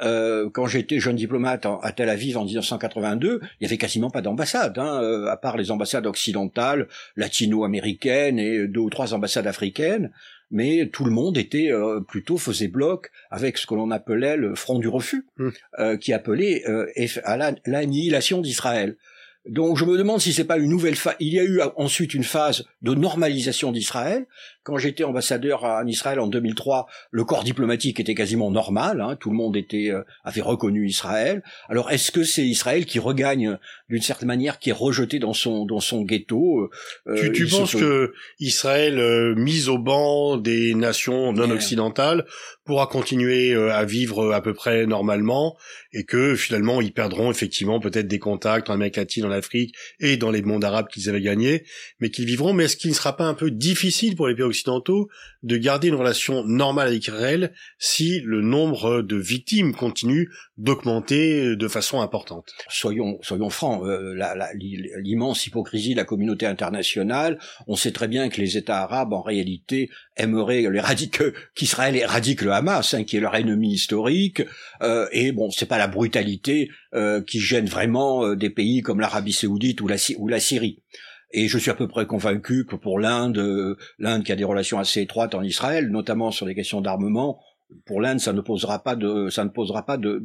quand 0.00 0.66
j'étais 0.68 1.00
jeune 1.00 1.16
diplomate 1.16 1.66
à 1.82 1.90
Tel 1.90 2.10
Aviv 2.10 2.38
en 2.38 2.44
1982, 2.44 3.40
il 3.42 3.64
y 3.64 3.66
avait 3.66 3.76
quasiment 3.76 4.10
pas 4.10 4.20
d'ambassade, 4.20 4.78
hein, 4.78 5.26
à 5.28 5.36
part 5.36 5.56
les 5.56 5.72
ambassades 5.72 6.06
occidentales, 6.06 6.86
latino-américaines 7.16 8.38
et 8.38 8.68
deux 8.68 8.80
ou 8.80 8.90
trois 8.90 9.14
ambassades 9.14 9.48
africaines 9.48 10.12
mais 10.50 10.88
tout 10.92 11.04
le 11.04 11.10
monde 11.10 11.36
était 11.36 11.70
euh, 11.72 12.00
plutôt 12.00 12.38
faisait 12.38 12.68
bloc 12.68 13.10
avec 13.30 13.58
ce 13.58 13.66
que 13.66 13.74
l'on 13.74 13.90
appelait 13.90 14.36
le 14.36 14.54
front 14.54 14.78
du 14.78 14.88
refus, 14.88 15.26
hmm. 15.36 15.48
euh, 15.78 15.96
qui 15.96 16.12
appelait 16.12 16.64
euh, 16.68 16.86
à 17.24 17.52
l'annihilation 17.66 18.40
d'Israël. 18.40 18.96
Donc 19.46 19.78
je 19.78 19.84
me 19.84 19.96
demande 19.96 20.20
si 20.20 20.32
c'est 20.32 20.44
pas 20.44 20.58
une 20.58 20.68
nouvelle 20.68 20.96
phase. 20.96 21.16
Il 21.20 21.32
y 21.32 21.38
a 21.38 21.44
eu 21.44 21.60
ensuite 21.76 22.12
une 22.12 22.24
phase 22.24 22.66
de 22.82 22.94
normalisation 22.94 23.72
d'Israël. 23.72 24.26
Quand 24.68 24.76
j'étais 24.76 25.02
ambassadeur 25.02 25.64
en 25.64 25.86
Israël 25.86 26.20
en 26.20 26.26
2003, 26.26 26.86
le 27.10 27.24
corps 27.24 27.42
diplomatique 27.42 28.00
était 28.00 28.14
quasiment 28.14 28.50
normal. 28.50 29.00
Hein, 29.00 29.16
tout 29.18 29.30
le 29.30 29.36
monde 29.36 29.56
était 29.56 29.90
avait 30.24 30.42
reconnu 30.42 30.86
Israël. 30.86 31.42
Alors 31.70 31.90
est-ce 31.90 32.12
que 32.12 32.22
c'est 32.22 32.44
Israël 32.44 32.84
qui 32.84 32.98
regagne 32.98 33.56
d'une 33.88 34.02
certaine 34.02 34.28
manière, 34.28 34.58
qui 34.58 34.68
est 34.68 34.74
rejeté 34.74 35.20
dans 35.20 35.32
son 35.32 35.64
dans 35.64 35.80
son 35.80 36.02
ghetto 36.02 36.70
Tu, 37.16 37.32
tu 37.32 37.46
penses 37.46 37.74
que 37.74 38.12
Israël 38.40 39.34
mise 39.36 39.70
au 39.70 39.78
banc 39.78 40.36
des 40.36 40.74
nations 40.74 41.32
non 41.32 41.50
occidentales 41.50 42.26
pourra 42.68 42.86
continuer 42.86 43.54
euh, 43.54 43.72
à 43.72 43.86
vivre 43.86 44.26
euh, 44.26 44.34
à 44.34 44.42
peu 44.42 44.52
près 44.52 44.84
normalement 44.86 45.56
et 45.94 46.04
que 46.04 46.36
finalement 46.36 46.82
ils 46.82 46.92
perdront 46.92 47.30
effectivement 47.30 47.80
peut-être 47.80 48.06
des 48.06 48.18
contacts 48.18 48.68
en 48.68 48.74
Amérique 48.74 48.96
latine, 48.96 49.24
en 49.24 49.30
Afrique 49.30 49.74
et 50.00 50.18
dans 50.18 50.30
les 50.30 50.42
mondes 50.42 50.64
arabes 50.64 50.88
qu'ils 50.88 51.08
avaient 51.08 51.22
gagnés, 51.22 51.64
mais 51.98 52.10
qu'ils 52.10 52.26
vivront. 52.26 52.52
Mais 52.52 52.64
est-ce 52.64 52.76
qu'il 52.76 52.90
ne 52.90 52.94
sera 52.94 53.16
pas 53.16 53.24
un 53.24 53.32
peu 53.32 53.50
difficile 53.50 54.16
pour 54.16 54.28
les 54.28 54.34
pays 54.34 54.44
occidentaux 54.44 54.57
de 55.42 55.56
garder 55.56 55.88
une 55.88 55.94
relation 55.94 56.44
normale 56.44 56.88
avec 56.88 57.06
Israël 57.06 57.52
si 57.78 58.20
le 58.20 58.40
nombre 58.40 59.02
de 59.02 59.16
victimes 59.16 59.74
continue 59.74 60.30
d'augmenter 60.56 61.56
de 61.56 61.68
façon 61.68 62.00
importante 62.00 62.52
Soyons 62.68 63.18
soyons 63.22 63.50
francs, 63.50 63.84
euh, 63.84 64.14
l'immense 65.00 65.46
hypocrisie 65.46 65.92
de 65.92 65.96
la 65.96 66.04
communauté 66.04 66.46
internationale. 66.46 67.38
On 67.66 67.76
sait 67.76 67.92
très 67.92 68.08
bien 68.08 68.28
que 68.28 68.40
les 68.40 68.56
États 68.56 68.82
arabes 68.82 69.12
en 69.12 69.22
réalité 69.22 69.90
aimeraient 70.16 70.66
qu'Israël 71.54 71.96
éradique 71.96 72.42
le 72.42 72.52
Hamas, 72.52 72.94
hein, 72.94 73.04
qui 73.04 73.16
est 73.16 73.20
leur 73.20 73.36
ennemi 73.36 73.72
historique. 73.72 74.42
Euh, 74.82 75.06
et 75.12 75.32
bon, 75.32 75.50
c'est 75.50 75.66
pas 75.66 75.78
la 75.78 75.86
brutalité 75.86 76.70
euh, 76.94 77.22
qui 77.22 77.40
gêne 77.40 77.66
vraiment 77.66 78.34
des 78.34 78.50
pays 78.50 78.82
comme 78.82 79.00
l'Arabie 79.00 79.32
Saoudite 79.32 79.80
ou 79.80 79.88
la, 79.88 79.96
ou 80.18 80.28
la 80.28 80.40
Syrie. 80.40 80.82
Et 81.30 81.48
je 81.48 81.58
suis 81.58 81.70
à 81.70 81.74
peu 81.74 81.88
près 81.88 82.06
convaincu 82.06 82.64
que 82.64 82.76
pour 82.76 82.98
l'Inde, 82.98 83.76
l'Inde 83.98 84.24
qui 84.24 84.32
a 84.32 84.36
des 84.36 84.44
relations 84.44 84.78
assez 84.78 85.02
étroites 85.02 85.34
en 85.34 85.42
Israël, 85.42 85.88
notamment 85.88 86.30
sur 86.30 86.46
les 86.46 86.54
questions 86.54 86.80
d'armement, 86.80 87.40
pour 87.84 88.00
l'Inde, 88.00 88.20
ça 88.20 88.32
ne 88.32 88.40
posera 88.40 88.82
pas 88.82 88.96
de, 88.96 89.28
ça 89.28 89.44
ne 89.44 89.50
posera 89.50 89.84
pas 89.84 89.96
de, 89.98 90.22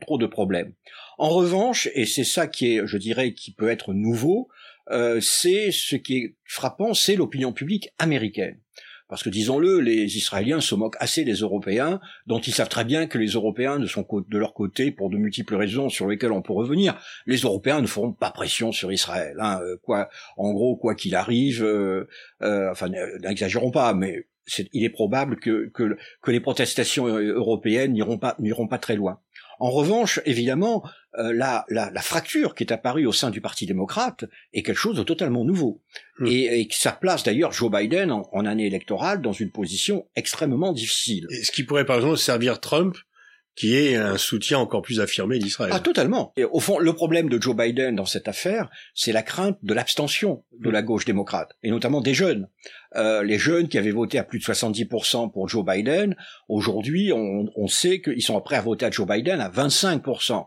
trop 0.00 0.18
de 0.18 0.26
problèmes. 0.26 0.72
En 1.18 1.30
revanche, 1.30 1.88
et 1.94 2.06
c'est 2.06 2.24
ça 2.24 2.46
qui 2.46 2.76
est, 2.76 2.86
je 2.86 2.96
dirais, 2.96 3.34
qui 3.34 3.52
peut 3.52 3.68
être 3.68 3.92
nouveau, 3.92 4.48
euh, 4.90 5.20
c'est 5.20 5.70
ce 5.70 5.96
qui 5.96 6.16
est 6.16 6.36
frappant, 6.44 6.94
c'est 6.94 7.16
l'opinion 7.16 7.52
publique 7.52 7.90
américaine. 7.98 8.58
Parce 9.08 9.22
que 9.22 9.30
disons-le, 9.30 9.80
les 9.80 10.16
Israéliens 10.16 10.60
se 10.60 10.74
moquent 10.74 10.96
assez 11.00 11.24
des 11.24 11.36
Européens, 11.36 12.00
dont 12.26 12.40
ils 12.40 12.52
savent 12.52 12.68
très 12.68 12.84
bien 12.84 13.06
que 13.06 13.16
les 13.16 13.30
Européens 13.30 13.78
ne 13.78 13.86
sont 13.86 14.06
de 14.28 14.38
leur 14.38 14.52
côté 14.52 14.90
pour 14.90 15.08
de 15.08 15.16
multiples 15.16 15.56
raisons 15.56 15.88
sur 15.88 16.06
lesquelles 16.06 16.32
on 16.32 16.42
peut 16.42 16.52
revenir. 16.52 16.98
Les 17.26 17.38
Européens 17.38 17.80
ne 17.80 17.86
feront 17.86 18.12
pas 18.12 18.30
pression 18.30 18.70
sur 18.70 18.92
Israël. 18.92 19.36
Hein, 19.40 19.60
euh, 19.62 19.76
quoi, 19.82 20.10
en 20.36 20.52
gros, 20.52 20.76
quoi 20.76 20.94
qu'il 20.94 21.14
arrive, 21.14 21.64
euh, 21.64 22.06
euh, 22.42 22.70
enfin, 22.70 22.88
n'exagérons 23.22 23.70
pas, 23.70 23.94
mais 23.94 24.26
il 24.72 24.84
est 24.84 24.90
probable 24.90 25.36
que, 25.36 25.70
les 26.26 26.40
protestations 26.40 27.06
européennes 27.06 27.92
n'iront 27.92 28.68
pas 28.68 28.78
très 28.78 28.96
loin. 28.96 29.20
En 29.60 29.70
revanche, 29.70 30.20
évidemment, 30.24 30.84
euh, 31.18 31.32
la, 31.32 31.64
la, 31.68 31.90
la, 31.90 32.00
fracture 32.00 32.54
qui 32.54 32.64
est 32.64 32.72
apparue 32.72 33.06
au 33.06 33.12
sein 33.12 33.30
du 33.30 33.40
Parti 33.40 33.66
démocrate 33.66 34.24
est 34.52 34.62
quelque 34.62 34.76
chose 34.76 34.96
de 34.96 35.02
totalement 35.02 35.44
nouveau. 35.44 35.82
Hmm. 36.18 36.26
Et, 36.26 36.60
et, 36.60 36.68
ça 36.70 36.92
place 36.92 37.24
d'ailleurs 37.24 37.52
Joe 37.52 37.70
Biden 37.70 38.12
en, 38.12 38.28
en, 38.32 38.46
année 38.46 38.66
électorale 38.66 39.20
dans 39.20 39.32
une 39.32 39.50
position 39.50 40.06
extrêmement 40.16 40.72
difficile. 40.72 41.26
Et 41.30 41.44
ce 41.44 41.50
qui 41.50 41.64
pourrait 41.64 41.86
par 41.86 41.96
exemple 41.96 42.18
servir 42.18 42.60
Trump 42.60 42.96
qui 43.58 43.74
est 43.74 43.96
un 43.96 44.16
soutien 44.18 44.60
encore 44.60 44.82
plus 44.82 45.00
affirmé 45.00 45.40
d'Israël. 45.40 45.72
Ah, 45.74 45.80
totalement. 45.80 46.32
Et 46.36 46.44
au 46.44 46.60
fond, 46.60 46.78
le 46.78 46.92
problème 46.92 47.28
de 47.28 47.42
Joe 47.42 47.56
Biden 47.56 47.96
dans 47.96 48.04
cette 48.06 48.28
affaire, 48.28 48.70
c'est 48.94 49.10
la 49.10 49.24
crainte 49.24 49.58
de 49.64 49.74
l'abstention 49.74 50.44
de 50.60 50.70
la 50.70 50.80
gauche 50.80 51.04
démocrate, 51.04 51.56
et 51.64 51.70
notamment 51.72 52.00
des 52.00 52.14
jeunes. 52.14 52.48
Euh, 52.94 53.24
les 53.24 53.36
jeunes 53.36 53.66
qui 53.66 53.76
avaient 53.76 53.90
voté 53.90 54.16
à 54.16 54.22
plus 54.22 54.38
de 54.38 54.44
70% 54.44 55.32
pour 55.32 55.48
Joe 55.48 55.64
Biden, 55.64 56.14
aujourd'hui, 56.48 57.12
on, 57.12 57.50
on 57.56 57.66
sait 57.66 58.00
qu'ils 58.00 58.22
sont 58.22 58.40
prêts 58.40 58.54
à 58.54 58.60
voter 58.60 58.86
à 58.86 58.92
Joe 58.92 59.08
Biden 59.08 59.40
à 59.40 59.50
25% 59.50 60.46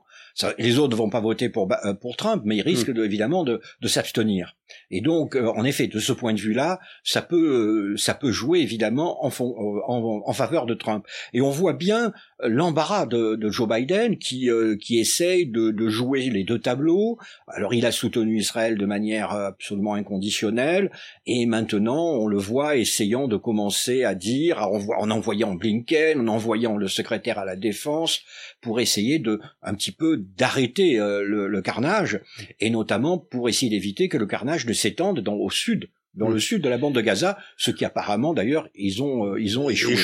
les 0.58 0.80
autres 0.80 0.92
ne 0.92 0.98
vont 0.98 1.10
pas 1.10 1.20
voter 1.20 1.50
pour, 1.50 1.70
euh, 1.86 1.94
pour 1.94 2.18
Trump, 2.18 2.44
mais 2.46 2.58
ils 2.58 2.62
risquent 2.62 2.90
mm. 2.90 3.04
évidemment 3.04 3.44
de, 3.44 3.62
de 3.82 3.88
s'abstenir. 3.88 4.56
Et 4.90 5.02
donc, 5.02 5.36
euh, 5.36 5.48
en 5.48 5.64
effet, 5.64 5.88
de 5.88 6.00
ce 6.00 6.14
point 6.14 6.34
de 6.34 6.40
vue-là, 6.40 6.80
ça 7.04 7.22
peut, 7.22 7.94
euh, 7.94 7.98
ça 7.98 8.14
peut 8.14 8.32
jouer 8.32 8.60
évidemment 8.60 9.26
en, 9.26 9.30
en, 9.30 10.22
en, 10.26 10.34
faveur 10.34 10.66
de 10.66 10.74
Trump. 10.74 11.06
Et 11.34 11.42
on 11.42 11.50
voit 11.50 11.74
bien 11.74 12.14
l'embarras 12.44 13.06
de, 13.06 13.36
de, 13.36 13.50
Joe 13.50 13.68
Biden 13.68 14.18
qui, 14.18 14.50
qui 14.82 15.00
essaye 15.00 15.46
de, 15.46 15.72
de, 15.72 15.88
jouer 15.90 16.30
les 16.30 16.44
deux 16.44 16.60
tableaux. 16.60 17.18
Alors, 17.48 17.74
il 17.74 17.86
a 17.86 17.92
soutenu 17.92 18.38
Israël 18.38 18.78
de 18.78 18.86
manière 18.86 19.32
absolument 19.32 19.94
inconditionnelle, 19.94 20.92
et 21.26 21.46
maintenant, 21.46 22.12
on 22.14 22.28
le 22.28 22.38
voit 22.38 22.78
essayant 22.78 23.28
de 23.28 23.38
commencer 23.38 24.04
à 24.04 24.16
dire, 24.16 24.60
en 24.62 25.12
envoyant 25.12 25.54
Blinken, 25.54 26.20
en 26.20 26.28
envoyant 26.28 26.78
le 26.78 26.88
secrétaire 26.88 27.40
à 27.40 27.46
la 27.46 27.56
défense, 27.56 28.22
pour 28.62 28.80
essayer 28.80 29.20
de 29.20 29.40
un 29.62 29.74
petit 29.74 29.92
peu 29.92 30.18
d'arrêter 30.18 31.00
euh, 31.00 31.24
le, 31.24 31.62
carnage, 31.62 32.20
et 32.60 32.70
notamment 32.70 33.18
pour 33.18 33.50
essayer 33.50 33.70
d'éviter 33.70 34.08
que 34.08 34.18
le 34.18 34.26
carnage 34.26 34.61
ne 34.68 34.74
s'étende 34.74 35.20
dans 35.20 35.36
au 35.36 35.50
sud 35.50 35.90
dans 36.14 36.28
le 36.28 36.36
mm. 36.36 36.40
sud 36.40 36.62
de 36.62 36.70
la 36.70 36.78
bande 36.78 36.94
de 36.94 37.02
Gaza, 37.02 37.38
ce 37.58 37.72
qui 37.72 37.86
apparemment 37.86 38.34
d'ailleurs 38.34 38.68
ils 38.76 39.02
ont 39.02 39.34
euh, 39.34 39.42
ils 39.42 39.60
ont 39.60 39.70
échoué. 39.70 39.96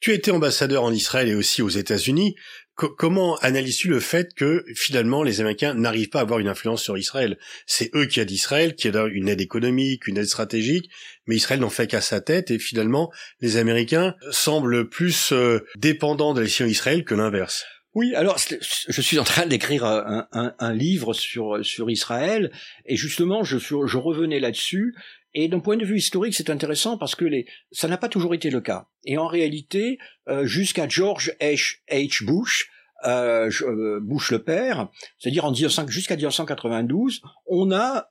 Tu 0.00 0.10
as 0.10 0.14
été 0.14 0.30
ambassadeur 0.30 0.82
en 0.82 0.92
Israël 0.92 1.28
et 1.28 1.34
aussi 1.34 1.62
aux 1.62 1.68
États-Unis. 1.68 2.34
comment 2.74 3.36
analyses-tu 3.36 3.88
le 3.88 4.00
fait 4.00 4.34
que 4.34 4.64
finalement 4.74 5.22
les 5.22 5.40
Américains 5.40 5.74
n'arrivent 5.74 6.08
pas 6.08 6.18
à 6.18 6.22
avoir 6.22 6.40
une 6.40 6.48
influence 6.48 6.82
sur 6.82 6.98
Israël? 6.98 7.38
C'est 7.66 7.94
eux 7.94 8.06
qui 8.06 8.18
aident 8.18 8.30
Israël, 8.30 8.74
qui 8.74 8.88
aident 8.88 9.08
une 9.12 9.28
aide 9.28 9.40
économique, 9.40 10.06
une 10.08 10.18
aide 10.18 10.26
stratégique, 10.26 10.90
mais 11.26 11.36
Israël 11.36 11.60
n'en 11.60 11.70
fait 11.70 11.86
qu'à 11.86 12.00
sa 12.00 12.20
tête 12.20 12.50
et 12.50 12.58
finalement 12.58 13.12
les 13.40 13.56
Américains 13.56 14.14
semblent 14.30 14.88
plus 14.88 15.32
euh, 15.32 15.60
dépendants 15.76 16.34
de 16.34 16.40
la 16.40 16.46
d'Israël 16.46 17.04
que 17.04 17.14
l'inverse. 17.14 17.64
Oui, 17.94 18.14
alors 18.14 18.38
je 18.38 19.02
suis 19.02 19.18
en 19.18 19.24
train 19.24 19.44
d'écrire 19.44 19.84
un, 19.84 20.26
un, 20.32 20.72
livre 20.72 21.12
sur 21.12 21.62
sur 21.62 21.90
Israël 21.90 22.50
et 22.86 22.96
justement 22.96 23.44
je, 23.44 23.56
revenais 23.98 24.40
là-dessus 24.40 24.94
et 25.34 25.48
d'un 25.48 25.60
point 25.60 25.76
de 25.76 25.84
vue 25.84 25.98
historique 25.98 26.34
c'est 26.34 26.48
intéressant 26.48 26.96
parce 26.96 27.14
que 27.14 27.26
ça 27.70 27.88
n'a 27.88 27.98
pas 27.98 28.08
toujours 28.08 28.34
été 28.34 28.48
le 28.48 28.62
cas 28.62 28.86
et 29.04 29.18
en 29.18 29.26
réalité 29.26 29.98
euh, 30.28 30.46
jusqu'à 30.46 30.88
George 30.88 31.34
H. 31.42 32.24
Bush 32.24 32.70
euh, 33.04 33.50
euh 33.62 34.00
Bush 34.00 34.30
le 34.30 34.42
père, 34.42 34.88
c'est-à-dire 35.18 35.44
en 35.44 35.52
jusqu'à 35.52 36.16
1992, 36.16 37.20
on 37.46 37.72
a 37.72 38.08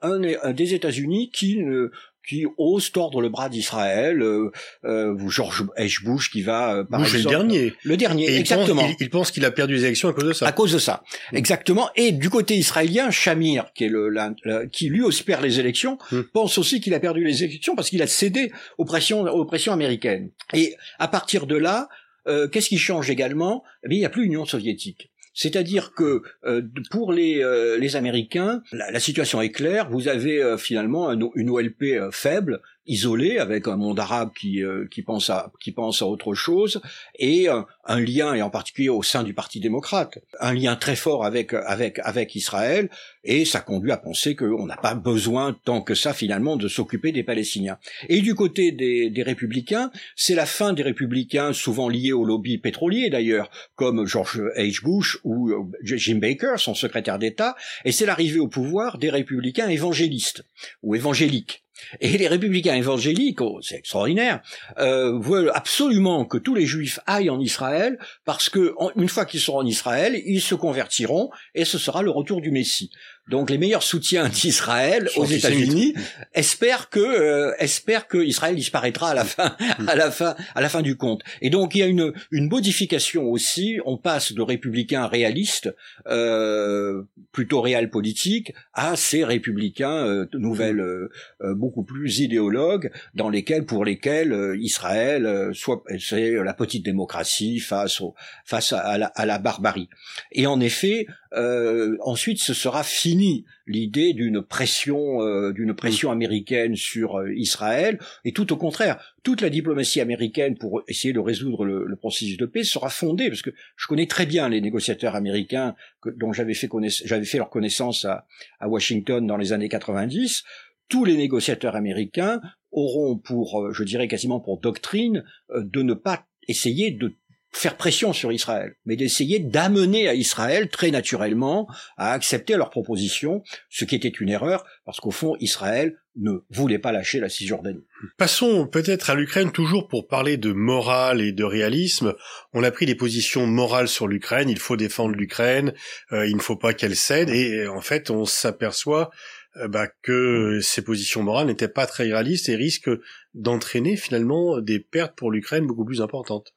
des 0.53 0.73
États-Unis 0.73 1.31
qui 1.31 1.57
ne 1.57 1.91
qui 2.27 2.45
ose 2.57 2.91
tordre 2.91 3.21
le 3.21 3.29
bras 3.29 3.49
d'Israël. 3.49 4.21
Euh, 4.21 4.51
euh, 4.85 5.17
George 5.29 5.65
H. 5.77 6.03
Bush 6.03 6.31
qui 6.31 6.41
va 6.41 6.75
euh, 6.75 6.83
par 6.83 7.01
Bush 7.01 7.13
le 7.13 7.23
dernier. 7.23 7.73
Le 7.83 7.97
dernier, 7.97 8.35
exactement. 8.35 8.87
Il 8.99 9.09
pense, 9.09 9.31
qu'il 9.31 9.45
a 9.45 9.51
perdu 9.51 9.75
les 9.75 9.85
élections 9.85 10.09
à 10.09 10.13
cause 10.13 10.25
de 10.25 10.33
ça. 10.33 10.47
À 10.47 10.51
cause 10.51 10.73
de 10.73 10.79
ça, 10.79 11.03
mm. 11.31 11.37
exactement. 11.37 11.89
Et 11.95 12.11
du 12.11 12.29
côté 12.29 12.55
israélien, 12.55 13.11
Shamir, 13.11 13.71
qui 13.73 13.85
est 13.85 13.89
le, 13.89 14.67
qui 14.71 14.89
lui 14.89 15.01
aussi 15.01 15.23
perd 15.23 15.43
les 15.43 15.59
élections, 15.59 15.97
mm. 16.11 16.21
pense 16.33 16.57
aussi 16.57 16.81
qu'il 16.81 16.93
a 16.93 16.99
perdu 16.99 17.23
les 17.23 17.43
élections 17.43 17.75
parce 17.75 17.89
qu'il 17.89 18.01
a 18.01 18.07
cédé 18.07 18.51
aux 18.77 18.85
pressions, 18.85 19.21
aux 19.21 19.45
pressions 19.45 19.73
américaines. 19.73 20.29
Et 20.53 20.75
à 20.99 21.07
partir 21.07 21.47
de 21.47 21.55
là, 21.55 21.89
euh, 22.27 22.47
qu'est-ce 22.47 22.69
qui 22.69 22.77
change 22.77 23.09
également? 23.09 23.63
Eh 23.83 23.89
bien, 23.89 23.97
Il 23.97 23.99
n'y 23.99 24.05
a 24.05 24.09
plus 24.09 24.23
l'Union 24.23 24.45
soviétique. 24.45 25.10
C'est-à-dire 25.33 25.93
que 25.93 26.21
euh, 26.45 26.61
pour 26.89 27.13
les, 27.13 27.41
euh, 27.41 27.77
Américains, 27.93 28.61
la, 28.71 28.99
situation 28.99 29.41
est 29.41 29.51
claire. 29.51 29.89
Vous 29.89 30.07
avez 30.07 30.41
euh, 30.41 30.57
finalement 30.57 31.11
une 31.11 31.49
OLP 31.49 32.11
faible 32.11 32.61
isolé 32.87 33.37
avec 33.37 33.67
un 33.67 33.75
monde 33.75 33.99
arabe 33.99 34.31
qui 34.37 34.63
euh, 34.63 34.87
qui 34.89 35.03
pense 35.03 35.29
à 35.29 35.51
qui 35.59 35.71
pense 35.71 36.01
à 36.01 36.07
autre 36.07 36.33
chose 36.33 36.81
et 37.17 37.47
euh, 37.47 37.61
un 37.85 37.99
lien 37.99 38.33
et 38.33 38.41
en 38.41 38.49
particulier 38.49 38.89
au 38.89 39.03
sein 39.03 39.23
du 39.23 39.33
Parti 39.33 39.59
démocrate. 39.59 40.17
Un 40.39 40.53
lien 40.53 40.75
très 40.75 40.95
fort 40.95 41.23
avec 41.23 41.53
avec 41.53 41.99
avec 41.99 42.35
Israël 42.35 42.89
et 43.23 43.45
ça 43.45 43.59
conduit 43.59 43.91
à 43.91 43.97
penser 43.97 44.35
qu'on 44.35 44.65
n'a 44.65 44.77
pas 44.77 44.95
besoin 44.95 45.55
tant 45.63 45.81
que 45.81 45.93
ça 45.93 46.13
finalement 46.13 46.55
de 46.55 46.67
s'occuper 46.67 47.11
des 47.11 47.23
Palestiniens. 47.23 47.77
Et 48.09 48.21
du 48.21 48.33
côté 48.33 48.71
des, 48.71 49.09
des 49.09 49.23
républicains 49.23 49.91
c'est 50.15 50.35
la 50.35 50.47
fin 50.47 50.73
des 50.73 50.83
républicains 50.83 51.53
souvent 51.53 51.87
liés 51.87 52.13
au 52.13 52.25
lobby 52.25 52.57
pétrolier 52.57 53.09
d'ailleurs 53.09 53.51
comme 53.75 54.07
George 54.07 54.41
H. 54.57 54.83
Bush 54.83 55.19
ou 55.23 55.51
euh, 55.51 55.63
Jim 55.83 56.17
Baker 56.17 56.55
son 56.57 56.73
secrétaire 56.73 57.19
d'État 57.19 57.55
et 57.85 57.91
c'est 57.91 58.07
l'arrivée 58.07 58.39
au 58.39 58.47
pouvoir 58.47 58.97
des 58.97 59.11
républicains 59.11 59.69
évangélistes 59.69 60.43
ou 60.81 60.95
évangéliques 60.95 61.60
et 61.99 62.17
les 62.17 62.27
républicains 62.27 62.75
évangéliques, 62.75 63.41
oh, 63.41 63.59
c'est 63.61 63.75
extraordinaire, 63.75 64.41
euh, 64.77 65.19
veulent 65.19 65.51
absolument 65.53 66.25
que 66.25 66.37
tous 66.37 66.55
les 66.55 66.65
juifs 66.65 66.99
aillent 67.05 67.29
en 67.29 67.39
Israël 67.39 67.97
parce 68.25 68.49
que 68.49 68.73
une 68.95 69.09
fois 69.09 69.25
qu'ils 69.25 69.39
seront 69.39 69.59
en 69.59 69.65
Israël, 69.65 70.19
ils 70.25 70.41
se 70.41 70.55
convertiront 70.55 71.29
et 71.55 71.65
ce 71.65 71.77
sera 71.77 72.01
le 72.01 72.11
retour 72.11 72.41
du 72.41 72.51
Messie. 72.51 72.91
Donc 73.29 73.49
les 73.49 73.57
meilleurs 73.57 73.83
soutiens 73.83 74.29
d'Israël 74.41 75.09
aux 75.15 75.25
États-Unis 75.25 75.93
espèrent 76.33 76.89
que 76.89 76.99
euh, 76.99 77.53
espèrent 77.59 78.07
que 78.07 78.17
Israël 78.17 78.55
disparaîtra 78.55 79.11
à 79.11 79.13
la 79.13 79.25
fin 79.25 79.55
hmm. 79.79 79.89
à 79.89 79.95
la 79.95 80.11
fin 80.11 80.35
à 80.55 80.61
la 80.61 80.69
fin 80.69 80.81
du 80.81 80.97
compte. 80.97 81.21
Et 81.41 81.49
donc 81.49 81.75
il 81.75 81.79
y 81.79 81.83
a 81.83 81.87
une 81.87 82.13
une 82.31 82.49
modification 82.49 83.23
aussi. 83.29 83.79
On 83.85 83.97
passe 83.97 84.33
de 84.33 84.41
républicains 84.41 85.07
réalistes 85.07 85.73
euh, 86.07 87.03
plutôt 87.31 87.61
réel 87.61 87.89
politique 87.89 88.53
à 88.73 88.95
ces 88.95 89.23
républicains 89.23 90.05
euh, 90.05 90.25
nouvelles 90.33 90.79
euh, 90.79 91.09
euh, 91.41 91.55
beaucoup 91.55 91.83
plus 91.83 92.19
idéologues 92.19 92.91
dans 93.13 93.29
lesquels 93.29 93.65
pour 93.65 93.85
lesquels 93.85 94.33
euh, 94.33 94.57
Israël 94.59 95.51
soit 95.53 95.83
c'est 95.99 96.31
la 96.31 96.53
petite 96.53 96.83
démocratie 96.83 97.59
face 97.59 98.01
au 98.01 98.15
face 98.45 98.73
à 98.73 98.97
la, 98.97 99.07
à 99.07 99.25
la 99.25 99.39
barbarie. 99.39 99.89
Et 100.31 100.47
en 100.47 100.59
effet 100.59 101.07
ensuite 101.33 102.39
ce 102.39 102.53
sera 102.53 102.83
fini 102.83 103.45
l'idée 103.65 104.13
d'une 104.13 104.41
pression 104.41 105.21
euh, 105.21 105.53
d'une 105.53 105.73
pression 105.73 106.11
américaine 106.11 106.75
sur 106.75 107.19
euh, 107.19 107.33
Israël. 107.33 107.99
Et 108.25 108.33
tout 108.33 108.51
au 108.51 108.57
contraire 108.57 109.01
toute 109.23 109.41
la 109.41 109.49
diplomatie 109.49 110.01
américaine 110.01 110.57
pour 110.57 110.83
essayer 110.87 111.13
de 111.13 111.19
résoudre 111.19 111.65
le, 111.65 111.95
processus 111.95 112.37
de 112.37 112.45
paix 112.45 112.63
sera 112.63 112.89
fondée 112.89 113.29
parce 113.29 113.41
que 113.41 113.51
je 113.75 113.87
connais 113.87 114.07
très 114.07 114.25
bien 114.25 114.49
les 114.49 114.61
négociateurs 114.61 115.15
américains 115.15 115.75
dont 116.17 116.33
j'avais 116.33 116.53
fait 116.53 116.69
j'avais 117.05 117.25
fait 117.25 117.37
leur 117.37 117.49
connaissance 117.49 118.05
à, 118.05 118.25
à 118.59 118.67
Washington 118.67 119.25
dans 119.25 119.37
les 119.37 119.53
années 119.53 119.69
90 119.69 120.43
tous 120.89 121.05
les 121.05 121.15
négociateurs 121.15 121.75
américains 121.75 122.41
auront 122.71 123.17
pour, 123.17 123.61
euh, 123.61 123.71
je 123.71 123.83
dirais 123.83 124.07
quasiment 124.07 124.39
pour 124.41 124.59
doctrine, 124.59 125.23
de 125.55 125.81
ne 125.81 125.93
pas 125.93 126.25
essayer 126.47 126.91
de 126.91 127.15
faire 127.51 127.75
pression 127.75 128.13
sur 128.13 128.31
Israël, 128.31 128.75
mais 128.85 128.95
d'essayer 128.95 129.39
d'amener 129.39 130.07
à 130.07 130.13
Israël 130.13 130.69
très 130.69 130.89
naturellement 130.89 131.67
à 131.97 132.13
accepter 132.13 132.55
leurs 132.55 132.69
propositions, 132.69 133.43
ce 133.69 133.85
qui 133.85 133.95
était 133.95 134.07
une 134.07 134.29
erreur, 134.29 134.65
parce 134.85 134.99
qu'au 134.99 135.11
fond, 135.11 135.35
Israël 135.39 135.97
ne 136.15 136.31
voulait 136.49 136.79
pas 136.79 136.91
lâcher 136.91 137.19
la 137.19 137.29
Cisjordanie. 137.29 137.85
Passons 138.17 138.67
peut-être 138.67 139.09
à 139.09 139.15
l'Ukraine, 139.15 139.51
toujours 139.51 139.87
pour 139.87 140.07
parler 140.07 140.37
de 140.37 140.51
morale 140.51 141.21
et 141.21 141.31
de 141.31 141.43
réalisme. 141.43 142.13
On 142.53 142.63
a 142.63 142.71
pris 142.71 142.85
des 142.85 142.95
positions 142.95 143.47
morales 143.47 143.87
sur 143.87 144.07
l'Ukraine, 144.07 144.49
il 144.49 144.59
faut 144.59 144.77
défendre 144.77 145.15
l'Ukraine, 145.15 145.73
euh, 146.11 146.27
il 146.27 146.35
ne 146.35 146.41
faut 146.41 146.57
pas 146.57 146.73
qu'elle 146.73 146.95
cède, 146.95 147.29
et 147.29 147.67
en 147.67 147.81
fait 147.81 148.09
on 148.09 148.25
s'aperçoit 148.25 149.09
euh, 149.57 149.67
bah, 149.67 149.87
que 150.01 150.59
ces 150.61 150.81
positions 150.81 151.23
morales 151.23 151.47
n'étaient 151.47 151.67
pas 151.67 151.85
très 151.85 152.03
réalistes 152.03 152.49
et 152.49 152.55
risquent 152.55 152.91
d'entraîner 153.33 153.95
finalement 153.95 154.59
des 154.59 154.79
pertes 154.79 155.15
pour 155.15 155.31
l'Ukraine 155.31 155.67
beaucoup 155.67 155.85
plus 155.85 156.01
importantes. 156.01 156.53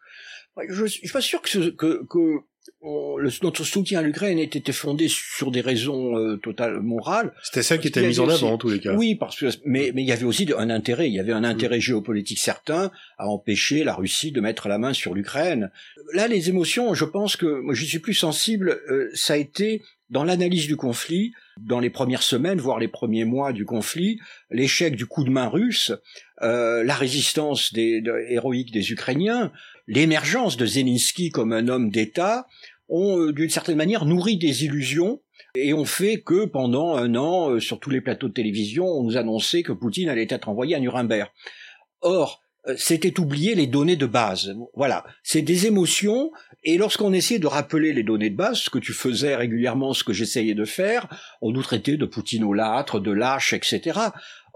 Je, 0.68 0.86
suis 0.86 1.08
pas 1.08 1.20
sûr 1.20 1.42
que, 1.42 1.48
ce, 1.48 1.70
que, 1.70 2.04
que 2.08 2.40
le, 2.82 3.30
notre 3.42 3.64
soutien 3.64 4.00
à 4.00 4.02
l'Ukraine 4.02 4.38
était 4.38 4.72
fondé 4.72 5.08
sur 5.08 5.50
des 5.50 5.60
raisons 5.60 6.16
euh, 6.16 6.36
totales 6.36 6.80
morales. 6.80 7.32
C'était 7.42 7.62
ça 7.62 7.78
qui 7.78 7.88
était 7.88 8.06
mis 8.06 8.20
en 8.20 8.28
avant 8.28 8.52
en 8.52 8.58
tous 8.58 8.68
les 8.68 8.80
cas. 8.80 8.94
Oui, 8.94 9.14
parce 9.14 9.36
que 9.36 9.46
mais 9.64 9.92
mais 9.94 10.02
il 10.02 10.08
y 10.08 10.12
avait 10.12 10.24
aussi 10.24 10.48
un 10.56 10.70
intérêt. 10.70 11.08
Il 11.08 11.14
y 11.14 11.20
avait 11.20 11.32
un 11.32 11.44
intérêt 11.44 11.80
géopolitique 11.80 12.38
certain 12.38 12.90
à 13.18 13.28
empêcher 13.28 13.84
la 13.84 13.94
Russie 13.94 14.32
de 14.32 14.40
mettre 14.40 14.68
la 14.68 14.78
main 14.78 14.92
sur 14.92 15.14
l'Ukraine. 15.14 15.70
Là, 16.12 16.28
les 16.28 16.48
émotions, 16.48 16.94
je 16.94 17.04
pense 17.04 17.36
que 17.36 17.46
moi, 17.46 17.74
je 17.74 17.84
suis 17.84 17.98
plus 17.98 18.14
sensible. 18.14 18.80
Euh, 18.90 19.10
ça 19.14 19.34
a 19.34 19.36
été 19.36 19.82
dans 20.10 20.24
l'analyse 20.24 20.66
du 20.66 20.76
conflit, 20.76 21.32
dans 21.60 21.80
les 21.80 21.90
premières 21.90 22.22
semaines, 22.22 22.60
voire 22.60 22.78
les 22.78 22.88
premiers 22.88 23.24
mois 23.24 23.52
du 23.52 23.64
conflit, 23.64 24.18
l'échec 24.50 24.94
du 24.96 25.06
coup 25.06 25.24
de 25.24 25.30
main 25.30 25.48
russe, 25.48 25.92
euh, 26.42 26.84
la 26.84 26.94
résistance 26.94 27.72
des, 27.72 28.02
héroïque 28.28 28.70
des 28.70 28.92
Ukrainiens, 28.92 29.50
l'émergence 29.86 30.56
de 30.56 30.66
Zelensky 30.66 31.30
comme 31.30 31.52
un 31.52 31.68
homme 31.68 31.90
d'État, 31.90 32.46
ont 32.88 33.18
euh, 33.18 33.32
d'une 33.32 33.50
certaine 33.50 33.76
manière 33.76 34.04
nourri 34.04 34.36
des 34.36 34.64
illusions 34.64 35.20
et 35.54 35.72
ont 35.72 35.84
fait 35.84 36.20
que 36.20 36.44
pendant 36.46 36.96
un 36.96 37.14
an, 37.14 37.50
euh, 37.50 37.60
sur 37.60 37.80
tous 37.80 37.90
les 37.90 38.00
plateaux 38.00 38.28
de 38.28 38.34
télévision, 38.34 38.86
on 38.86 39.04
nous 39.04 39.16
annonçait 39.16 39.62
que 39.62 39.72
Poutine 39.72 40.08
allait 40.08 40.26
être 40.28 40.48
envoyé 40.48 40.74
à 40.74 40.80
Nuremberg. 40.80 41.30
Or, 42.00 42.42
euh, 42.66 42.74
c'était 42.76 43.20
oublier 43.20 43.54
les 43.54 43.66
données 43.66 43.96
de 43.96 44.06
base. 44.06 44.54
Voilà, 44.74 45.04
c'est 45.22 45.42
des 45.42 45.66
émotions, 45.66 46.30
et 46.62 46.76
lorsqu'on 46.76 47.12
essayait 47.12 47.40
de 47.40 47.46
rappeler 47.46 47.92
les 47.92 48.02
données 48.02 48.30
de 48.30 48.36
base, 48.36 48.58
ce 48.58 48.70
que 48.70 48.78
tu 48.78 48.92
faisais 48.92 49.36
régulièrement, 49.36 49.92
ce 49.92 50.04
que 50.04 50.12
j'essayais 50.12 50.54
de 50.54 50.64
faire, 50.64 51.08
on 51.40 51.52
nous 51.52 51.62
traitait 51.62 51.96
de 51.96 52.06
poutinolâtre, 52.06 53.00
de 53.00 53.12
lâche, 53.12 53.52
etc. 53.52 54.00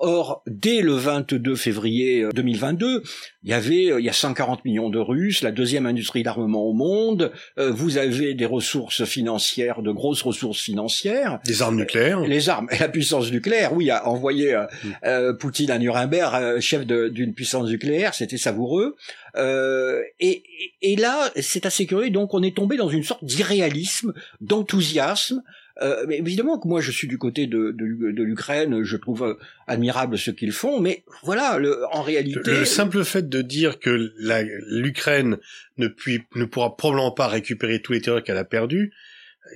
Or, 0.00 0.44
dès 0.46 0.80
le 0.80 0.92
22 0.92 1.56
février 1.56 2.24
2022, 2.32 2.86
euh, 2.86 3.02
il 3.42 3.50
y 3.50 3.52
avait 3.52 3.90
euh, 3.90 4.00
il 4.00 4.06
y 4.06 4.08
a 4.08 4.12
140 4.12 4.64
millions 4.64 4.90
de 4.90 4.98
Russes, 5.00 5.42
la 5.42 5.50
deuxième 5.50 5.86
industrie 5.86 6.22
d'armement 6.22 6.62
au 6.62 6.72
monde. 6.72 7.32
Euh, 7.58 7.72
vous 7.72 7.98
avez 7.98 8.34
des 8.34 8.46
ressources 8.46 9.04
financières, 9.04 9.82
de 9.82 9.90
grosses 9.90 10.22
ressources 10.22 10.60
financières. 10.60 11.40
Des 11.44 11.62
armes 11.62 11.78
nucléaires. 11.78 12.20
Les 12.20 12.48
armes, 12.48 12.68
la 12.78 12.88
puissance 12.88 13.32
nucléaire. 13.32 13.72
Oui, 13.72 13.90
a 13.90 14.06
envoyé 14.06 14.56
mm. 14.84 15.36
Poutine 15.38 15.72
à 15.72 15.78
Nuremberg, 15.78 16.60
chef 16.60 16.86
d'une 16.86 17.34
puissance 17.34 17.68
nucléaire, 17.68 18.14
c'était 18.14 18.38
savoureux. 18.38 18.94
Et, 20.20 20.42
et, 20.80 20.96
là, 20.96 21.30
c'est 21.40 21.66
assez 21.66 21.86
curieux. 21.86 22.10
Donc, 22.10 22.34
on 22.34 22.42
est 22.42 22.56
tombé 22.56 22.76
dans 22.76 22.88
une 22.88 23.02
sorte 23.02 23.24
d'irréalisme, 23.24 24.12
d'enthousiasme. 24.40 25.42
Euh, 25.80 26.04
mais 26.08 26.18
évidemment 26.18 26.58
que 26.58 26.66
moi 26.66 26.80
je 26.80 26.90
suis 26.90 27.06
du 27.06 27.18
côté 27.18 27.46
de, 27.46 27.70
de, 27.70 28.10
de 28.10 28.22
l'Ukraine, 28.22 28.82
je 28.82 28.96
trouve 28.96 29.22
euh, 29.22 29.34
admirable 29.68 30.18
ce 30.18 30.32
qu'ils 30.32 30.52
font, 30.52 30.80
mais 30.80 31.04
voilà, 31.22 31.58
le, 31.58 31.84
en 31.92 32.02
réalité... 32.02 32.40
Le, 32.44 32.64
simple 32.64 33.04
fait 33.04 33.28
de 33.28 33.42
dire 33.42 33.78
que 33.78 34.12
l'Ukraine 34.68 35.38
ne, 35.76 35.88
ne 36.34 36.44
pourra 36.44 36.76
probablement 36.76 37.12
pas 37.12 37.28
récupérer 37.28 37.80
tous 37.80 37.92
les 37.92 38.00
territoires 38.00 38.24
qu'elle 38.24 38.38
a 38.38 38.44
perdus, 38.44 38.92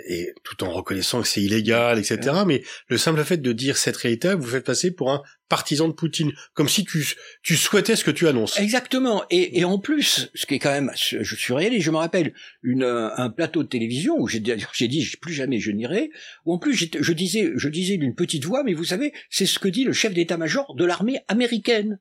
et 0.09 0.33
tout 0.45 0.65
en 0.65 0.71
reconnaissant 0.71 1.23
que 1.23 1.29
c'est 1.29 1.43
illégal, 1.43 1.99
etc. 1.99 2.19
Mais 2.47 2.63
le 2.89 2.99
simple 2.99 3.23
fait 3.25 3.39
de 3.39 3.53
dire 3.53 3.77
cette 3.77 3.97
réalité, 3.97 4.35
vous 4.35 4.47
faites 4.47 4.65
passer 4.65 4.91
pour 4.91 5.11
un 5.11 5.23
partisan 5.49 5.89
de 5.89 5.93
Poutine, 5.93 6.33
comme 6.55 6.69
si 6.69 6.85
tu, 6.85 7.15
tu 7.43 7.57
souhaitais 7.57 7.95
ce 7.95 8.05
que 8.05 8.11
tu 8.11 8.27
annonces. 8.27 8.59
Exactement. 8.59 9.25
Et, 9.31 9.59
et 9.59 9.65
en 9.65 9.79
plus, 9.79 10.31
ce 10.35 10.47
qui 10.47 10.55
est 10.55 10.59
quand 10.59 10.73
même, 10.73 10.91
je 10.95 11.35
suis 11.35 11.53
réaliste, 11.53 11.85
je 11.85 11.91
me 11.91 11.99
rappelle 11.99 12.33
une, 12.63 12.85
un 12.85 13.31
plateau 13.31 13.63
de 13.63 13.69
télévision 13.69 14.17
où 14.19 14.29
j'ai 14.29 14.41
dit 14.41 15.13
plus 15.21 15.35
jamais 15.35 15.61
je 15.61 15.71
n'irai, 15.71 16.11
où 16.47 16.55
en 16.55 16.59
plus 16.59 16.75
je 16.75 17.13
disais, 17.13 17.53
je 17.55 17.69
disais 17.69 17.99
d'une 17.99 18.15
petite 18.15 18.45
voix, 18.45 18.63
mais 18.65 18.73
vous 18.73 18.85
savez, 18.85 19.13
c'est 19.31 19.47
ce 19.47 19.59
que 19.59 19.69
dit 19.69 19.85
le 19.85 19.93
chef 19.93 20.15
d'état-major 20.15 20.75
de 20.75 20.85
l'armée 20.85 21.21
américaine. 21.29 21.99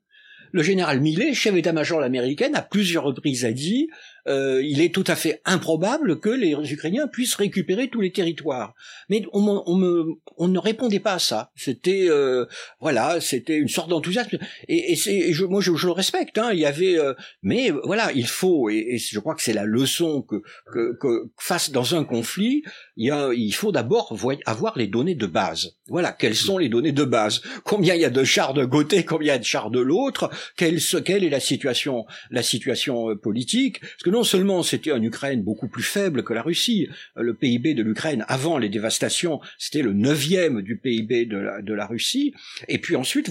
Le 0.53 0.63
général 0.63 0.99
Millet, 0.99 1.33
chef 1.33 1.53
d'état-major 1.53 2.01
américaine, 2.01 2.55
à 2.55 2.61
plusieurs 2.61 3.03
reprises 3.03 3.45
a 3.45 3.53
dit 3.53 3.87
euh, 4.27 4.61
il 4.63 4.81
est 4.81 4.93
tout 4.93 5.03
à 5.07 5.15
fait 5.15 5.41
improbable 5.45 6.19
que 6.19 6.29
les 6.29 6.53
Ukrainiens 6.71 7.07
puissent 7.07 7.35
récupérer 7.35 7.89
tous 7.89 8.01
les 8.01 8.11
territoires. 8.11 8.73
Mais 9.09 9.23
on, 9.33 9.63
on, 9.65 9.75
me, 9.75 10.05
on 10.37 10.47
ne 10.47 10.59
répondait 10.59 10.99
pas 10.99 11.13
à 11.13 11.19
ça. 11.19 11.51
C'était 11.55 12.07
euh, 12.09 12.45
voilà, 12.79 13.19
c'était 13.21 13.57
une 13.57 13.67
sorte 13.67 13.89
d'enthousiasme. 13.89 14.37
Et, 14.67 14.93
et 14.93 15.33
moi, 15.47 15.61
je, 15.61 15.71
le 15.71 15.91
respecte. 15.91 16.37
Hein, 16.37 16.49
il 16.53 16.59
y 16.59 16.65
avait, 16.65 16.97
euh, 16.97 17.13
mais 17.41 17.71
voilà, 17.83 18.11
il 18.13 18.27
faut. 18.27 18.69
Et, 18.69 18.97
je 18.97 19.19
crois 19.19 19.35
que 19.35 19.41
c'est 19.41 19.53
la 19.53 19.65
leçon 19.65 20.21
que, 20.21 20.41
que, 20.71 20.97
que, 20.99 21.29
face 21.37 21.71
dans 21.71 21.95
un 21.95 22.03
conflit, 22.03 22.63
il, 22.97 23.07
y 23.07 23.11
a, 23.11 23.29
il 23.33 23.51
faut 23.53 23.71
d'abord 23.71 24.15
avoir 24.45 24.77
les 24.77 24.87
données 24.87 25.15
de 25.15 25.25
base. 25.25 25.75
Voilà, 25.87 26.11
quelles 26.11 26.35
sont 26.35 26.57
les 26.57 26.69
données 26.69 26.91
de 26.91 27.03
base? 27.03 27.41
Combien 27.63 27.95
il 27.95 28.01
y 28.01 28.05
a 28.05 28.09
de 28.09 28.23
chars 28.23 28.53
de 28.53 28.65
côté 28.65 29.03
Combien 29.03 29.33
il 29.33 29.35
y 29.35 29.35
a 29.35 29.39
de 29.39 29.43
chars 29.43 29.71
de 29.71 29.79
l'autre? 29.79 30.29
Quelle, 30.55 30.79
quelle 31.05 31.23
est 31.23 31.29
la 31.29 31.39
situation, 31.39 32.05
la 32.29 32.43
situation 32.43 33.09
euh, 33.09 33.15
politique? 33.15 33.81
Non 34.11 34.23
seulement 34.23 34.61
c'était 34.63 34.91
une 34.91 35.03
Ukraine 35.03 35.41
beaucoup 35.41 35.67
plus 35.67 35.83
faible 35.83 36.23
que 36.23 36.33
la 36.33 36.41
Russie, 36.41 36.87
euh, 37.17 37.23
le 37.23 37.33
PIB 37.33 37.73
de 37.73 37.83
l'Ukraine 37.83 38.25
avant 38.27 38.57
les 38.57 38.69
dévastations, 38.69 39.39
c'était 39.57 39.81
le 39.81 39.93
neuvième 39.93 40.61
du 40.61 40.77
PIB 40.77 41.25
de 41.25 41.73
la, 41.73 41.85
Russie, 41.85 42.33
et 42.67 42.77
puis 42.77 42.95
ensuite 42.95 43.29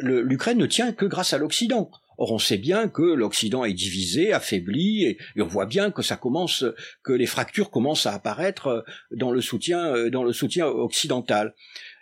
l'Ukraine 0.00 0.58
ne 0.58 0.66
tient 0.66 0.92
que 0.92 1.06
grâce 1.06 1.32
à 1.32 1.38
l'Occident. 1.38 1.90
Or, 2.18 2.32
on 2.32 2.38
sait 2.38 2.56
bien 2.56 2.88
que 2.88 3.02
l'Occident 3.02 3.64
est 3.64 3.74
divisé, 3.74 4.32
affaibli, 4.32 5.04
et, 5.04 5.18
on 5.38 5.46
voit 5.46 5.66
bien 5.66 5.90
que 5.90 6.02
ça 6.02 6.16
commence, 6.16 6.64
que 7.02 7.12
les 7.12 7.26
fractures 7.26 7.70
commencent 7.70 8.06
à 8.06 8.14
apparaître 8.14 8.66
euh, 8.68 8.82
dans 9.10 9.30
le 9.30 9.40
soutien, 9.40 9.94
euh, 9.94 10.10
dans 10.10 10.24
le 10.24 10.32
soutien 10.32 10.66
occidental. 10.66 11.54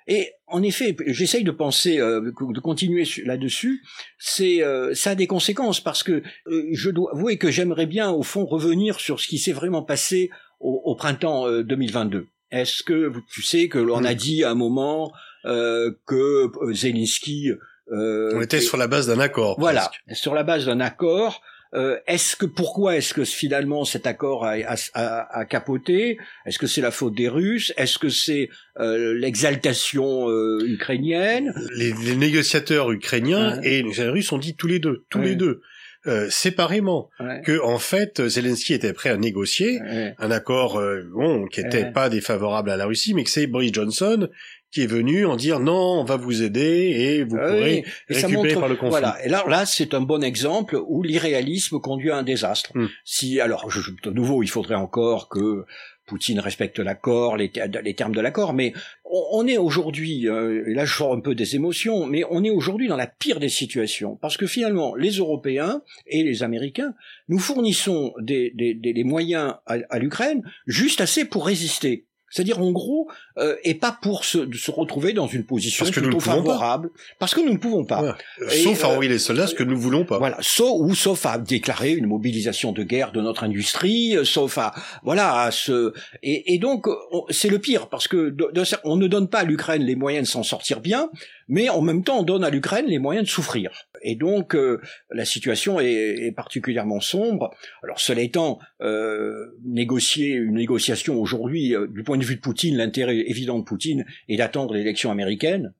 Et 0.06 0.32
en 0.46 0.62
effet, 0.62 0.96
j'essaye 1.06 1.44
de 1.44 1.50
penser, 1.50 1.98
euh, 1.98 2.20
de 2.20 2.60
continuer 2.60 3.04
là-dessus. 3.24 3.82
C'est, 4.18 4.62
ça 4.92 5.10
a 5.10 5.14
des 5.14 5.26
conséquences 5.26 5.80
parce 5.80 6.02
que 6.02 6.22
je 6.46 6.90
dois 6.90 7.12
avouer 7.14 7.38
que 7.38 7.50
j'aimerais 7.50 7.86
bien, 7.86 8.10
au 8.10 8.22
fond, 8.22 8.44
revenir 8.44 9.00
sur 9.00 9.20
ce 9.20 9.26
qui 9.26 9.38
s'est 9.38 9.52
vraiment 9.52 9.82
passé 9.82 10.30
au, 10.60 10.94
printemps 10.94 11.50
2022. 11.62 12.26
Est-ce 12.50 12.82
que 12.82 13.12
tu 13.32 13.42
sais 13.42 13.68
que 13.68 13.78
l'on 13.78 14.04
a 14.04 14.14
dit 14.14 14.44
à 14.44 14.50
un 14.50 14.54
moment 14.54 15.12
que 15.44 16.50
Zelensky 16.72 17.50
euh, 17.92 18.32
on 18.34 18.40
était 18.40 18.60
sur 18.60 18.76
la 18.76 18.86
base 18.86 19.06
d'un 19.06 19.20
accord. 19.20 19.56
Voilà, 19.58 19.90
sur 20.12 20.34
la 20.34 20.42
base 20.42 20.66
d'un 20.66 20.80
accord. 20.80 21.42
Euh, 21.74 21.98
est-ce 22.06 22.36
que 22.36 22.46
pourquoi 22.46 22.96
est-ce 22.96 23.12
que 23.14 23.24
finalement 23.24 23.84
cet 23.84 24.06
accord 24.06 24.44
a, 24.44 24.54
a, 24.94 25.40
a, 25.40 25.44
capoté? 25.44 26.18
Est-ce 26.46 26.58
que 26.58 26.66
c'est 26.66 26.80
la 26.80 26.92
faute 26.92 27.14
des 27.14 27.28
Russes? 27.28 27.72
Est-ce 27.76 27.98
que 27.98 28.08
c'est 28.08 28.48
euh, 28.78 29.14
l'exaltation 29.14 30.28
euh, 30.30 30.58
ukrainienne? 30.66 31.52
Les, 31.76 31.92
les, 31.92 32.16
négociateurs 32.16 32.92
ukrainiens 32.92 33.60
et 33.62 33.82
les 33.82 34.08
Russes 34.08 34.30
ont 34.30 34.38
dit 34.38 34.54
tous 34.54 34.68
les 34.68 34.78
deux, 34.78 35.04
tous 35.10 35.20
les 35.20 35.34
deux. 35.34 35.62
Euh, 36.06 36.28
séparément 36.28 37.08
que 37.46 37.62
en 37.62 37.78
fait 37.78 38.28
Zelensky 38.28 38.74
était 38.74 38.92
prêt 38.92 39.08
à 39.08 39.16
négocier 39.16 39.80
un 40.18 40.30
accord 40.30 40.78
bon 41.14 41.46
qui 41.46 41.62
était 41.62 41.90
pas 41.90 42.10
défavorable 42.10 42.68
à 42.68 42.76
la 42.76 42.84
Russie 42.84 43.14
mais 43.14 43.24
que 43.24 43.30
c'est 43.30 43.46
Boris 43.46 43.72
Johnson 43.72 44.28
qui 44.74 44.82
est 44.82 44.86
venu 44.86 45.24
en 45.24 45.36
dire 45.36 45.60
non, 45.60 46.00
on 46.00 46.04
va 46.04 46.16
vous 46.16 46.42
aider 46.42 46.60
et 46.60 47.22
vous 47.22 47.36
ah 47.40 47.46
pourrez 47.46 47.84
récupérer 48.08 48.54
par 48.54 48.68
le 48.68 48.74
conflit. 48.74 48.90
Voilà. 48.90 49.24
Et 49.24 49.28
là, 49.28 49.44
là, 49.48 49.66
c'est 49.66 49.94
un 49.94 50.00
bon 50.00 50.22
exemple 50.22 50.76
où 50.88 51.04
l'irréalisme 51.04 51.78
conduit 51.78 52.10
à 52.10 52.16
un 52.16 52.22
désastre. 52.24 52.72
Hmm. 52.74 52.88
Si, 53.04 53.40
alors, 53.40 53.70
je, 53.70 53.92
de 54.02 54.10
nouveau, 54.10 54.42
il 54.42 54.48
faudrait 54.48 54.74
encore 54.74 55.28
que 55.28 55.64
Poutine 56.06 56.40
respecte 56.40 56.80
l'accord, 56.80 57.36
les, 57.36 57.52
les, 57.84 57.94
termes 57.94 58.14
de 58.14 58.20
l'accord, 58.20 58.52
mais 58.52 58.74
on, 59.04 59.46
est 59.46 59.56
aujourd'hui, 59.56 60.28
euh, 60.28 60.68
et 60.68 60.74
là 60.74 60.84
je 60.84 60.92
sors 60.92 61.14
un 61.14 61.20
peu 61.20 61.34
des 61.34 61.54
émotions, 61.56 62.06
mais 62.06 62.24
on 62.28 62.44
est 62.44 62.50
aujourd'hui 62.50 62.88
dans 62.88 62.96
la 62.96 63.06
pire 63.06 63.40
des 63.40 63.48
situations, 63.48 64.16
parce 64.16 64.36
que 64.36 64.46
finalement, 64.46 64.94
les 64.96 65.12
Européens 65.12 65.82
et 66.06 66.22
les 66.22 66.42
Américains, 66.42 66.94
nous 67.28 67.38
fournissons 67.38 68.12
des, 68.20 68.50
des, 68.54 68.74
des 68.74 69.04
moyens 69.04 69.54
à, 69.64 69.76
à 69.88 69.98
l'Ukraine 69.98 70.42
juste 70.66 71.00
assez 71.00 71.24
pour 71.24 71.46
résister. 71.46 72.04
C'est-à-dire, 72.34 72.60
en 72.60 72.72
gros, 72.72 73.08
euh, 73.38 73.54
et 73.62 73.74
pas 73.74 73.96
pour 74.02 74.24
se, 74.24 74.52
se 74.56 74.72
retrouver 74.72 75.12
dans 75.12 75.28
une 75.28 75.44
position 75.44 75.86
plutôt 75.86 76.18
favorable, 76.18 76.90
parce 77.20 77.32
que 77.32 77.40
nous 77.40 77.52
ne 77.52 77.58
pouvons 77.58 77.84
pas. 77.84 78.16
sauf 78.48 78.82
à 78.82 78.88
envoyer 78.88 79.08
les 79.08 79.20
soldats, 79.20 79.46
ce 79.46 79.54
que 79.54 79.62
nous 79.62 79.78
voulons 79.78 80.04
pas. 80.04 80.18
Voilà, 80.18 80.38
sauf 80.40 80.80
ou 80.80 80.96
sauf 80.96 81.26
à 81.26 81.38
déclarer 81.38 81.92
une 81.92 82.06
mobilisation 82.06 82.72
de 82.72 82.82
guerre 82.82 83.12
de 83.12 83.20
notre 83.20 83.44
industrie, 83.44 84.16
euh, 84.16 84.24
sauf 84.24 84.58
à 84.58 84.74
voilà 85.04 85.42
à 85.42 85.52
ce 85.52 85.92
et, 86.24 86.54
et 86.54 86.58
donc 86.58 86.88
c'est 87.30 87.48
le 87.48 87.60
pire 87.60 87.88
parce 87.88 88.08
que 88.08 88.34
on 88.82 88.96
ne 88.96 89.06
donne 89.06 89.28
pas 89.28 89.40
à 89.40 89.44
l'Ukraine 89.44 89.84
les 89.84 89.94
moyens 89.94 90.26
de 90.26 90.32
s'en 90.32 90.42
sortir 90.42 90.80
bien, 90.80 91.10
mais 91.46 91.68
en 91.68 91.82
même 91.82 92.02
temps 92.02 92.18
on 92.18 92.22
donne 92.24 92.42
à 92.42 92.50
l'Ukraine 92.50 92.86
les 92.86 92.98
moyens 92.98 93.26
de 93.26 93.30
souffrir. 93.30 93.70
Et 94.02 94.16
donc 94.16 94.54
euh, 94.54 94.80
la 95.10 95.24
situation 95.24 95.80
est, 95.80 95.86
est, 95.86 96.32
particulièrement 96.32 97.00
sombre. 97.00 97.54
Alors 97.82 98.00
cela 98.00 98.20
étant, 98.20 98.58
euh, 98.82 99.56
négocier 99.64 100.34
une 100.34 100.54
négociation 100.54 101.20
aujourd'hui, 101.20 101.74
euh, 101.74 101.86
du 101.86 102.02
point 102.02 102.18
de 102.18 102.23
vue 102.24 102.36
de 102.36 102.40
Poutine, 102.40 102.76
l'intérêt 102.76 103.16
évident 103.16 103.58
de 103.58 103.64
Poutine 103.64 104.04
est 104.28 104.36
d'attendre 104.36 104.74
l'élection 104.74 105.10
américaine. 105.10 105.72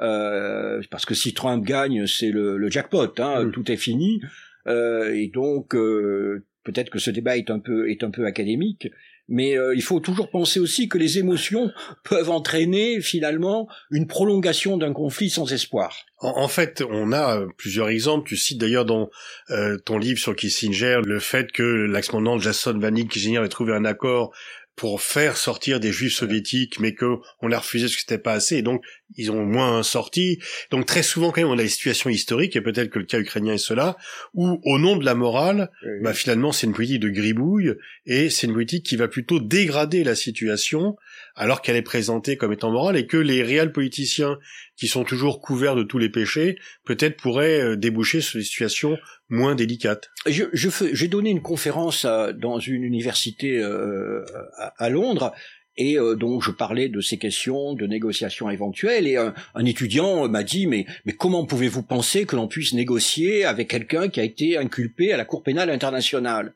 Euh, 0.00 0.80
parce 0.90 1.04
que 1.04 1.14
si 1.14 1.34
Trump 1.34 1.64
gagne, 1.64 2.06
c'est 2.06 2.30
le, 2.30 2.56
le, 2.56 2.70
jackpot, 2.70 3.12
hein, 3.18 3.44
mm. 3.44 3.52
tout 3.52 3.70
est 3.70 3.76
fini. 3.76 4.22
et 4.66 5.30
donc 5.32 5.74
peut-être 6.64 6.90
que 6.90 6.98
ce 6.98 7.10
débat 7.10 7.36
est 7.36 7.50
un 7.50 7.58
peu 7.58 7.90
est 7.90 8.04
un 8.04 8.10
peu 8.10 8.26
académique, 8.26 8.88
Mais 9.28 9.56
euh, 9.56 9.74
il 9.76 9.82
faut 9.82 10.00
toujours 10.00 10.28
penser 10.28 10.58
aussi 10.58 10.88
que 10.88 10.98
les 10.98 11.18
émotions 11.18 11.70
peuvent 12.04 12.30
entraîner 12.30 13.00
finalement 13.00 13.68
une 13.90 14.06
prolongation 14.06 14.76
d'un 14.76 14.92
conflit 14.92 15.30
sans 15.30 15.52
espoir. 15.52 15.94
En, 16.18 16.48
fait, 16.48 16.82
on 16.86 17.12
a 17.12 17.46
plusieurs 17.56 17.88
exemples. 17.88 18.28
Tu 18.28 18.36
cites 18.36 18.58
d'ailleurs 18.58 18.84
dans 18.84 19.08
euh, 19.50 19.78
ton 19.78 19.96
livre 19.96 20.18
sur 20.18 20.36
Kissinger 20.36 21.00
le 21.04 21.18
fait 21.18 21.50
que 21.50 21.62
l'ex-commandant 21.62 22.38
Jason 22.38 22.78
Vanik 22.78 23.08
Kissinger 23.08 23.42
ait 23.42 23.48
trouvé 23.48 23.72
un 23.72 23.84
accord 23.84 24.34
pour 24.80 25.02
faire 25.02 25.36
sortir 25.36 25.78
des 25.78 25.92
juifs 25.92 26.14
soviétiques, 26.14 26.80
mais 26.80 26.94
que 26.94 27.18
on 27.42 27.52
a 27.52 27.58
refusé 27.58 27.84
parce 27.84 27.96
que 27.96 28.00
c'était 28.00 28.16
pas 28.16 28.32
assez, 28.32 28.56
et 28.56 28.62
donc 28.62 28.82
ils 29.14 29.30
ont 29.30 29.44
moins 29.44 29.82
sorti. 29.82 30.38
Donc 30.70 30.86
très 30.86 31.02
souvent 31.02 31.32
quand 31.32 31.42
même 31.42 31.50
on 31.50 31.58
a 31.58 31.62
des 31.62 31.68
situations 31.68 32.08
historiques, 32.08 32.56
et 32.56 32.62
peut-être 32.62 32.88
que 32.88 32.98
le 32.98 33.04
cas 33.04 33.18
ukrainien 33.18 33.52
est 33.52 33.58
cela, 33.58 33.98
où 34.32 34.58
au 34.64 34.78
nom 34.78 34.96
de 34.96 35.04
la 35.04 35.14
morale, 35.14 35.70
bah 36.00 36.14
finalement 36.14 36.50
c'est 36.50 36.66
une 36.66 36.72
politique 36.72 37.00
de 37.00 37.10
gribouille, 37.10 37.74
et 38.06 38.30
c'est 38.30 38.46
une 38.46 38.54
politique 38.54 38.86
qui 38.86 38.96
va 38.96 39.06
plutôt 39.06 39.38
dégrader 39.38 40.02
la 40.02 40.14
situation, 40.14 40.96
alors 41.34 41.60
qu'elle 41.60 41.76
est 41.76 41.82
présentée 41.82 42.38
comme 42.38 42.54
étant 42.54 42.70
morale, 42.70 42.96
et 42.96 43.06
que 43.06 43.18
les 43.18 43.42
réels 43.42 43.72
politiciens 43.72 44.38
qui 44.80 44.88
sont 44.88 45.04
toujours 45.04 45.42
couverts 45.42 45.76
de 45.76 45.82
tous 45.82 45.98
les 45.98 46.08
péchés, 46.08 46.58
peut-être 46.86 47.18
pourraient 47.18 47.60
euh, 47.60 47.76
déboucher 47.76 48.22
sur 48.22 48.38
des 48.38 48.44
situations 48.44 48.98
moins 49.28 49.54
délicates. 49.54 50.10
Je, 50.26 50.44
j'ai 50.54 51.06
donné 51.06 51.28
une 51.30 51.42
conférence 51.42 52.06
dans 52.06 52.58
une 52.58 52.82
université 52.82 53.58
euh, 53.58 54.24
à, 54.78 54.88
Londres 54.88 55.34
et 55.76 55.98
euh, 55.98 56.16
donc 56.16 56.42
je 56.42 56.50
parlais 56.50 56.88
de 56.88 57.02
ces 57.02 57.18
questions 57.18 57.74
de 57.74 57.86
négociations 57.86 58.48
éventuelles 58.48 59.06
et 59.06 59.16
un, 59.16 59.34
étudiant 59.66 60.26
m'a 60.28 60.42
dit 60.42 60.66
mais 60.66 60.86
mais 61.04 61.12
comment 61.12 61.44
pouvez-vous 61.44 61.82
penser 61.82 62.24
que 62.24 62.34
l'on 62.34 62.48
puisse 62.48 62.72
négocier 62.72 63.44
avec 63.44 63.68
quelqu'un 63.68 64.08
qui 64.08 64.18
a 64.20 64.24
été 64.24 64.56
inculpé 64.56 65.12
à 65.12 65.18
la 65.18 65.26
Cour 65.26 65.42
pénale 65.42 65.70
internationale? 65.70 66.54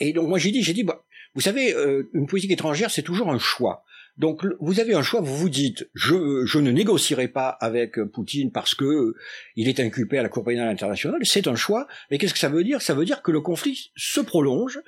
Et 0.00 0.12
donc 0.12 0.28
moi 0.28 0.38
j'ai 0.38 0.50
dit 0.52 0.62
j'ai 0.62 0.74
dit 0.74 0.84
bah, 0.84 1.04
vous 1.34 1.40
savez 1.40 1.74
une 2.14 2.26
politique 2.26 2.52
étrangère 2.52 2.90
c'est 2.90 3.02
toujours 3.02 3.30
un 3.30 3.38
choix. 3.38 3.84
Donc 4.16 4.44
vous 4.60 4.80
avez 4.80 4.94
un 4.94 5.02
choix, 5.02 5.20
vous 5.20 5.36
vous 5.36 5.48
dites 5.48 5.88
je, 5.94 6.58
ne 6.58 6.70
négocierai 6.70 7.28
pas 7.28 7.48
avec 7.48 8.00
Poutine 8.12 8.52
parce 8.52 8.74
que 8.74 8.84
euh, 8.84 9.16
il 9.56 9.68
est 9.68 9.80
inculpé 9.80 10.18
à 10.18 10.22
la 10.22 10.28
Cour 10.28 10.44
pénale 10.44 10.68
internationale, 10.68 11.20
c'est 11.24 11.48
un 11.48 11.54
choix, 11.54 11.86
mais 12.10 12.18
qu'est-ce 12.18 12.34
que 12.34 12.38
ça 12.38 12.48
veut 12.48 12.64
dire? 12.64 12.82
Ça 12.82 12.94
veut 12.94 13.04
dire 13.04 13.22
que 13.22 13.32
le 13.32 13.40
conflit 13.40 13.90
se 13.96 14.20
prolonge 14.20 14.80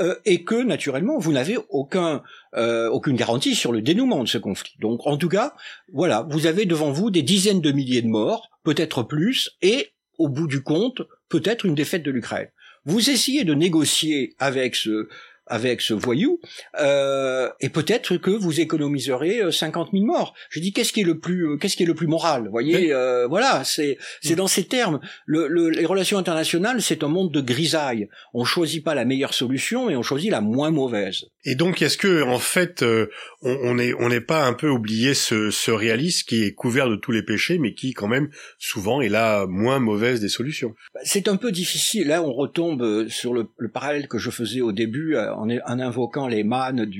euh, 0.00 0.16
et 0.24 0.44
que 0.44 0.62
naturellement 0.62 1.18
vous 1.18 1.32
n'avez 1.32 1.56
euh, 1.56 2.88
aucune 2.90 3.16
garantie 3.16 3.54
sur 3.54 3.72
le 3.72 3.82
dénouement 3.82 4.22
de 4.22 4.28
ce 4.28 4.38
conflit. 4.38 4.74
Donc 4.80 5.06
en 5.06 5.16
tout 5.16 5.28
cas, 5.28 5.54
voilà, 5.92 6.26
vous 6.30 6.46
avez 6.46 6.66
devant 6.66 6.90
vous 6.90 7.10
des 7.10 7.22
dizaines 7.22 7.60
de 7.60 7.72
milliers 7.72 8.02
de 8.02 8.08
morts, 8.08 8.50
peut-être 8.64 9.02
plus, 9.02 9.56
et 9.62 9.90
au 10.18 10.28
bout 10.28 10.46
du 10.46 10.62
compte, 10.62 11.02
peut-être 11.28 11.64
une 11.64 11.74
défaite 11.74 12.02
de 12.02 12.10
l'Ukraine. 12.10 12.48
Vous 12.84 13.10
essayez 13.10 13.44
de 13.44 13.54
négocier 13.54 14.34
avec 14.38 14.74
ce, 14.74 15.08
avec 15.50 15.80
ce 15.80 15.92
voyou, 15.92 16.40
euh, 16.78 17.50
et 17.60 17.68
peut-être 17.68 18.16
que 18.16 18.30
vous 18.30 18.60
économiserez 18.60 19.50
50 19.50 19.88
euh, 19.88 19.90
000 19.92 20.06
morts. 20.06 20.32
Je 20.48 20.60
dis 20.60 20.72
qu'est-ce 20.72 20.92
qui 20.92 21.00
est 21.00 21.04
le 21.04 21.18
plus, 21.18 21.48
euh, 21.48 21.56
qu'est-ce 21.56 21.76
qui 21.76 21.82
est 21.82 21.86
le 21.86 21.94
plus 21.94 22.06
moral, 22.06 22.44
vous 22.44 22.50
voyez 22.50 22.92
euh, 22.94 23.26
Voilà, 23.26 23.64
c'est 23.64 23.98
c'est 24.22 24.36
dans 24.36 24.46
ces 24.46 24.64
termes. 24.64 25.00
Le, 25.26 25.48
le, 25.48 25.68
les 25.70 25.84
relations 25.86 26.18
internationales, 26.18 26.80
c'est 26.80 27.02
un 27.02 27.08
monde 27.08 27.32
de 27.32 27.40
grisaille. 27.40 28.08
On 28.32 28.44
choisit 28.44 28.84
pas 28.84 28.94
la 28.94 29.04
meilleure 29.04 29.34
solution, 29.34 29.90
et 29.90 29.96
on 29.96 30.02
choisit 30.02 30.30
la 30.30 30.40
moins 30.40 30.70
mauvaise. 30.70 31.24
Et 31.44 31.56
donc, 31.56 31.82
est-ce 31.82 31.98
que 31.98 32.22
en 32.22 32.38
fait, 32.38 32.82
on, 32.82 33.08
on 33.42 33.78
est 33.78 33.92
on 33.98 34.08
n'est 34.08 34.20
pas 34.20 34.44
un 34.44 34.52
peu 34.52 34.68
oublié 34.68 35.14
ce, 35.14 35.50
ce 35.50 35.72
réalisme 35.72 36.26
qui 36.28 36.44
est 36.44 36.52
couvert 36.52 36.88
de 36.88 36.96
tous 36.96 37.10
les 37.10 37.24
péchés, 37.24 37.58
mais 37.58 37.74
qui 37.74 37.92
quand 37.92 38.08
même 38.08 38.30
souvent 38.58 39.00
est 39.00 39.08
la 39.08 39.46
moins 39.48 39.80
mauvaise 39.80 40.20
des 40.20 40.28
solutions? 40.28 40.74
C'est 41.02 41.26
un 41.26 41.36
peu 41.36 41.50
difficile. 41.50 42.08
Là, 42.08 42.22
on 42.22 42.32
retombe 42.32 43.08
sur 43.08 43.34
le, 43.34 43.48
le 43.58 43.68
parallèle 43.68 44.06
que 44.06 44.18
je 44.18 44.30
faisais 44.30 44.60
au 44.60 44.70
début 44.70 45.16
en, 45.40 45.78
invoquant 45.80 46.28
les 46.28 46.44
mânes 46.44 46.90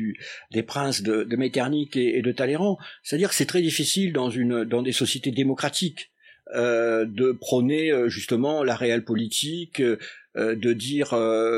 des 0.51 0.63
princes 0.63 1.03
de, 1.03 1.37
Metternich 1.37 1.97
et, 1.97 2.23
de 2.23 2.33
Talleyrand. 2.33 2.79
C'est-à-dire 3.03 3.29
que 3.29 3.35
c'est 3.35 3.47
très 3.47 3.63
difficile 3.63 4.13
dans, 4.13 4.83
des 4.83 4.93
sociétés 4.93 5.31
démocratiques 5.31 6.11
euh, 6.55 7.05
de 7.07 7.33
prôner 7.33 7.93
euh, 7.93 8.09
justement 8.09 8.65
la 8.65 8.75
réelle 8.75 9.05
politique, 9.05 9.81
euh, 10.37 10.55
de 10.55 10.73
dire, 10.73 11.11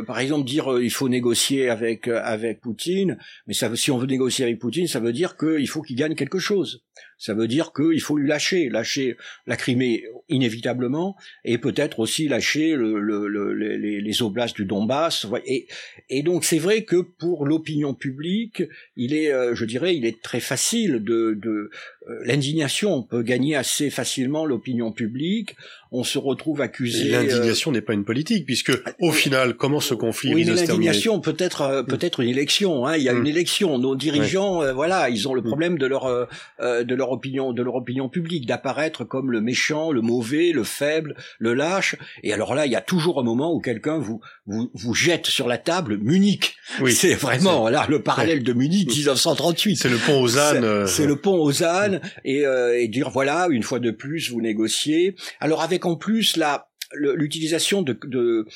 par 0.06 0.18
exemple, 0.18 0.46
dire 0.46 0.78
il 0.80 0.90
faut 0.90 1.08
négocier 1.08 1.68
avec 1.68 2.08
avec 2.08 2.60
Poutine, 2.60 3.18
mais 3.46 3.54
ça, 3.54 3.74
si 3.76 3.90
on 3.90 3.98
veut 3.98 4.06
négocier 4.06 4.44
avec 4.44 4.58
Poutine, 4.58 4.86
ça 4.86 5.00
veut 5.00 5.12
dire 5.12 5.36
qu'il 5.36 5.68
faut 5.68 5.82
qu'il 5.82 5.96
gagne 5.96 6.14
quelque 6.14 6.38
chose. 6.38 6.82
Ça 7.22 7.34
veut 7.34 7.46
dire 7.46 7.72
qu'il 7.72 8.00
faut 8.00 8.16
lui 8.16 8.28
lâcher, 8.28 8.68
lâcher 8.68 9.16
la 9.46 9.56
Crimée 9.56 10.04
inévitablement, 10.28 11.16
et 11.44 11.56
peut-être 11.56 12.00
aussi 12.00 12.26
lâcher 12.26 12.74
le, 12.74 12.98
le, 12.98 13.52
les, 13.54 14.00
les, 14.00 14.22
oblasts 14.22 14.56
du 14.56 14.64
Donbass. 14.64 15.28
Et, 15.46 15.68
et 16.08 16.24
donc 16.24 16.44
c'est 16.44 16.58
vrai 16.58 16.82
que 16.82 16.96
pour 16.96 17.46
l'opinion 17.46 17.94
publique, 17.94 18.64
il 18.96 19.14
est, 19.14 19.32
euh, 19.32 19.54
je 19.54 19.64
dirais, 19.64 19.96
il 19.96 20.04
est 20.04 20.20
très 20.20 20.40
facile 20.40 21.04
de, 21.04 21.38
de 21.40 21.70
euh, 22.08 22.20
l'indignation 22.24 23.04
peut 23.04 23.22
gagner 23.22 23.54
assez 23.54 23.88
facilement 23.90 24.44
l'opinion 24.44 24.90
publique. 24.90 25.54
On 25.92 26.04
se 26.04 26.18
retrouve 26.18 26.60
accusé. 26.60 27.10
L'indignation 27.10 27.70
euh, 27.70 27.74
n'est 27.74 27.80
pas 27.80 27.92
une 27.92 28.04
politique, 28.04 28.46
puisque 28.46 28.72
au 29.00 29.12
final, 29.12 29.54
comment 29.54 29.80
ce 29.80 29.94
conflit 29.94 30.34
Oui, 30.34 30.44
mais 30.44 30.54
l'indignation 30.54 31.20
peut 31.20 31.36
être 31.38 31.84
peut-être 31.86 32.20
une 32.20 32.28
élection. 32.28 32.86
Hein. 32.86 32.96
Il 32.96 33.02
y 33.02 33.08
a 33.08 33.12
une 33.12 33.22
mm. 33.22 33.26
élection. 33.26 33.78
Nos 33.78 33.94
dirigeants, 33.94 34.72
voilà, 34.74 35.10
ils 35.10 35.28
ont 35.28 35.34
le 35.34 35.42
mm. 35.42 35.46
problème 35.46 35.78
de 35.78 35.86
leur 35.86 36.28
de 36.60 36.94
leur 36.94 37.12
opinion, 37.12 37.52
de 37.52 37.62
leur 37.62 37.74
opinion 37.74 38.08
publique, 38.08 38.46
d'apparaître 38.46 39.04
comme 39.04 39.30
le 39.30 39.40
méchant, 39.40 39.92
le 39.92 40.00
mauvais, 40.00 40.52
le 40.52 40.64
faible, 40.64 41.14
le 41.38 41.54
lâche. 41.54 41.96
Et 42.22 42.32
alors 42.32 42.54
là, 42.54 42.66
il 42.66 42.72
y 42.72 42.76
a 42.76 42.80
toujours 42.80 43.20
un 43.20 43.22
moment 43.22 43.52
où 43.52 43.60
quelqu'un 43.60 43.98
vous, 43.98 44.20
vous, 44.46 44.70
vous 44.74 44.94
jette 44.94 45.26
sur 45.26 45.48
la 45.48 45.58
table 45.58 45.98
Munich. 45.98 46.56
Oui, 46.80 46.92
c'est 47.02 47.14
vraiment 47.14 47.68
là 47.68 47.86
le 47.88 48.02
parallèle 48.02 48.42
de 48.42 48.52
Munich 48.52 48.88
1938. 48.88 49.76
C'est 49.76 49.88
le 49.88 49.96
pont 49.96 50.20
aux 50.20 50.38
ânes. 50.38 50.86
C'est 50.86 51.06
le 51.06 51.16
pont 51.16 51.40
aux 51.40 51.62
ânes 51.62 52.00
et, 52.24 52.46
euh, 52.46 52.80
et 52.80 52.88
dire 52.88 53.10
voilà 53.10 53.48
une 53.50 53.62
fois 53.62 53.78
de 53.78 53.90
plus 53.90 54.30
vous 54.30 54.40
négociez. 54.40 55.16
Alors 55.40 55.62
avec 55.62 55.81
en 55.86 55.96
plus 55.96 56.36
la 56.36 56.68
l'utilisation 56.94 57.82
de, 57.82 58.46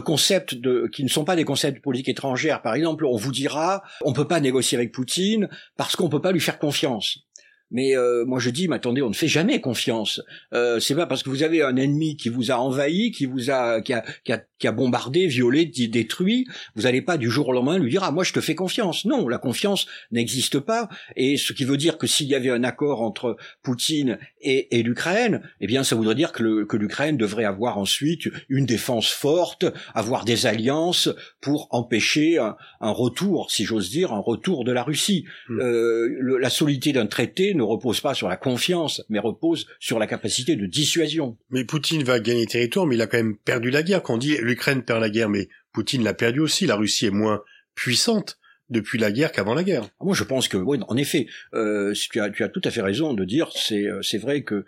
concepts 0.00 0.56
qui 0.90 1.04
ne 1.04 1.08
sont 1.08 1.24
pas 1.24 1.36
des 1.36 1.44
concepts 1.44 1.78
de 1.78 1.82
politique 1.82 2.08
étrangère. 2.10 2.62
Par 2.62 2.74
exemple, 2.74 3.04
on 3.04 3.16
vous 3.16 3.32
dira, 3.32 3.82
on 4.02 4.12
peut 4.12 4.28
pas 4.28 4.40
négocier 4.40 4.78
avec 4.78 4.92
Poutine 4.92 5.48
parce 5.76 5.96
qu'on 5.96 6.08
peut 6.08 6.20
pas 6.20 6.32
lui 6.32 6.40
faire 6.40 6.58
confiance. 6.58 7.26
Mais 7.72 7.96
euh, 7.96 8.24
moi 8.24 8.38
je 8.38 8.50
dis, 8.50 8.68
mais 8.68 8.76
attendez, 8.76 9.02
on 9.02 9.08
ne 9.08 9.14
fait 9.14 9.28
jamais 9.28 9.60
confiance. 9.60 10.22
Euh, 10.52 10.78
c'est 10.78 10.94
pas 10.94 11.06
parce 11.06 11.22
que 11.22 11.30
vous 11.30 11.42
avez 11.42 11.62
un 11.62 11.76
ennemi 11.76 12.16
qui 12.16 12.28
vous 12.28 12.52
a 12.52 12.56
envahi, 12.56 13.10
qui 13.10 13.26
vous 13.26 13.50
a, 13.50 13.80
qui 13.80 13.92
a, 13.92 14.04
qui 14.24 14.32
a, 14.32 14.44
qui 14.58 14.68
a 14.68 14.72
bombardé, 14.72 15.26
violé, 15.26 15.64
détruit, 15.66 16.46
vous 16.76 16.82
n'allez 16.82 17.02
pas 17.02 17.16
du 17.16 17.28
jour 17.30 17.48
au 17.48 17.52
lendemain 17.52 17.78
lui 17.78 17.90
dire 17.90 18.04
ah 18.04 18.12
moi 18.12 18.22
je 18.22 18.32
te 18.32 18.40
fais 18.40 18.54
confiance. 18.54 19.04
Non, 19.04 19.26
la 19.26 19.38
confiance 19.38 19.86
n'existe 20.12 20.60
pas. 20.60 20.88
Et 21.16 21.36
ce 21.36 21.52
qui 21.52 21.64
veut 21.64 21.76
dire 21.76 21.98
que 21.98 22.06
s'il 22.06 22.28
y 22.28 22.34
avait 22.34 22.50
un 22.50 22.62
accord 22.62 23.02
entre 23.02 23.36
Poutine 23.62 24.18
et, 24.40 24.78
et 24.78 24.82
l'Ukraine, 24.82 25.42
eh 25.60 25.66
bien 25.66 25.82
ça 25.82 25.96
voudrait 25.96 26.14
dire 26.14 26.32
que, 26.32 26.64
que 26.64 26.76
l'Ukraine 26.76 27.16
devrait 27.16 27.44
avoir 27.44 27.78
ensuite 27.78 28.28
une 28.48 28.66
défense 28.66 29.08
forte, 29.08 29.64
avoir 29.94 30.24
des 30.24 30.46
alliances 30.46 31.08
pour 31.40 31.68
empêcher 31.70 32.38
un, 32.38 32.56
un 32.80 32.90
retour, 32.90 33.50
si 33.50 33.64
j'ose 33.64 33.90
dire, 33.90 34.12
un 34.12 34.18
retour 34.18 34.64
de 34.64 34.72
la 34.72 34.82
Russie. 34.82 35.24
Hmm. 35.48 35.60
Euh, 35.60 36.38
la 36.38 36.50
solidité 36.50 36.92
d'un 36.92 37.06
traité 37.06 37.54
ne 37.54 37.61
repose 37.62 38.00
pas 38.00 38.14
sur 38.14 38.28
la 38.28 38.36
confiance, 38.36 39.02
mais 39.08 39.18
repose 39.18 39.66
sur 39.80 39.98
la 39.98 40.06
capacité 40.06 40.56
de 40.56 40.66
dissuasion. 40.66 41.36
Mais 41.50 41.64
Poutine 41.64 42.02
va 42.02 42.20
gagner 42.20 42.46
territoire, 42.46 42.86
mais 42.86 42.96
il 42.96 43.02
a 43.02 43.06
quand 43.06 43.18
même 43.18 43.36
perdu 43.36 43.70
la 43.70 43.82
guerre. 43.82 44.02
Quand 44.02 44.14
on 44.14 44.18
dit 44.18 44.36
l'Ukraine 44.40 44.82
perd 44.82 45.00
la 45.00 45.10
guerre, 45.10 45.28
mais 45.28 45.48
Poutine 45.72 46.04
l'a 46.04 46.14
perdu 46.14 46.40
aussi. 46.40 46.66
La 46.66 46.76
Russie 46.76 47.06
est 47.06 47.10
moins 47.10 47.42
puissante 47.74 48.38
depuis 48.72 48.98
la 48.98 49.12
guerre 49.12 49.32
qu'avant 49.32 49.54
la 49.54 49.62
guerre. 49.62 49.88
Moi, 50.00 50.14
je 50.14 50.24
pense 50.24 50.48
que, 50.48 50.56
oui, 50.56 50.78
en 50.88 50.96
effet, 50.96 51.26
euh, 51.54 51.92
tu, 51.92 52.20
as, 52.20 52.30
tu 52.30 52.42
as 52.42 52.48
tout 52.48 52.62
à 52.64 52.70
fait 52.70 52.80
raison 52.80 53.12
de 53.12 53.24
dire, 53.24 53.50
c'est, 53.54 53.86
euh, 53.86 54.00
c'est 54.02 54.18
vrai 54.18 54.42
que 54.42 54.64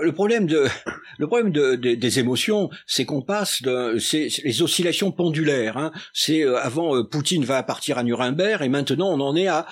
le 0.00 0.12
problème 0.12 0.46
de, 0.46 0.66
le 1.18 1.26
problème 1.26 1.50
de, 1.50 1.74
des 1.74 2.18
émotions, 2.18 2.70
c'est 2.86 3.04
qu'on 3.04 3.22
passe 3.22 3.62
de, 3.62 3.98
c'est 3.98 4.28
les 4.44 4.62
oscillations 4.62 5.10
pendulaires. 5.10 5.76
Hein. 5.76 5.92
C'est 6.12 6.44
euh, 6.44 6.56
avant 6.58 6.96
euh, 6.96 7.02
Poutine 7.02 7.44
va 7.44 7.62
partir 7.62 7.98
à 7.98 8.04
Nuremberg 8.04 8.62
et 8.62 8.68
maintenant 8.68 9.10
on 9.10 9.20
en 9.20 9.34
est 9.34 9.48
à 9.48 9.66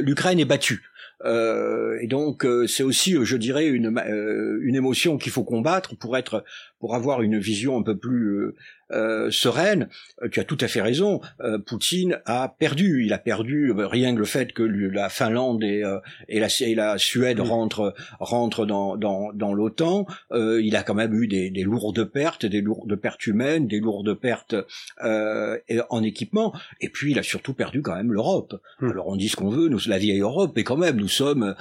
l'Ukraine 0.00 0.40
est 0.40 0.44
battue. 0.44 0.82
Euh, 1.24 1.98
et 2.00 2.06
donc 2.06 2.44
euh, 2.44 2.66
c'est 2.66 2.82
aussi, 2.82 3.16
je 3.24 3.36
dirais, 3.36 3.66
une, 3.66 3.98
euh, 3.98 4.58
une 4.62 4.74
émotion 4.74 5.16
qu'il 5.16 5.32
faut 5.32 5.44
combattre 5.44 5.96
pour 5.96 6.16
être, 6.16 6.44
pour 6.78 6.94
avoir 6.94 7.22
une 7.22 7.38
vision 7.38 7.78
un 7.78 7.82
peu 7.82 7.96
plus 7.96 8.52
euh, 8.92 9.32
sereine, 9.32 9.88
euh, 10.22 10.28
tu 10.28 10.38
as 10.38 10.44
tout 10.44 10.58
à 10.60 10.68
fait 10.68 10.80
raison. 10.80 11.20
Euh, 11.40 11.58
Poutine 11.58 12.20
a 12.24 12.48
perdu. 12.48 13.04
Il 13.04 13.12
a 13.12 13.18
perdu 13.18 13.72
rien 13.76 14.14
que 14.14 14.20
le 14.20 14.24
fait 14.24 14.52
que 14.52 14.62
la 14.62 15.08
Finlande 15.08 15.64
et, 15.64 15.82
et, 16.28 16.38
la, 16.38 16.48
et 16.60 16.74
la, 16.74 16.98
Suède 16.98 17.40
rentrent, 17.40 17.94
rentrent 18.20 18.64
dans, 18.64 18.96
dans, 18.96 19.32
dans 19.32 19.52
l'OTAN. 19.52 20.06
il 20.32 20.76
a 20.76 20.82
quand 20.82 20.94
même 20.94 21.14
eu 21.14 21.26
des, 21.26 21.50
des, 21.50 21.62
lourdes 21.62 22.04
pertes, 22.04 22.46
des 22.46 22.60
lourdes 22.60 22.94
pertes 22.96 23.26
humaines, 23.26 23.66
des 23.66 23.80
lourdes 23.80 24.14
pertes 24.14 24.54
en 25.02 26.02
équipement. 26.02 26.54
Et 26.80 26.88
puis 26.88 27.12
il 27.12 27.18
a 27.18 27.22
surtout 27.22 27.54
perdu 27.54 27.82
quand 27.82 27.96
même 27.96 28.12
l'Europe. 28.12 28.60
Hmm. 28.80 28.90
Alors 28.90 29.08
on 29.08 29.16
dit 29.16 29.28
ce 29.28 29.36
qu'on 29.36 29.50
veut, 29.50 29.68
nous 29.68 29.80
la 29.86 29.98
vieille 29.98 30.20
Europe, 30.20 30.52
mais 30.56 30.64
quand 30.64 30.76
même 30.76 30.96
nous 30.96 31.08
sommes, 31.08 31.54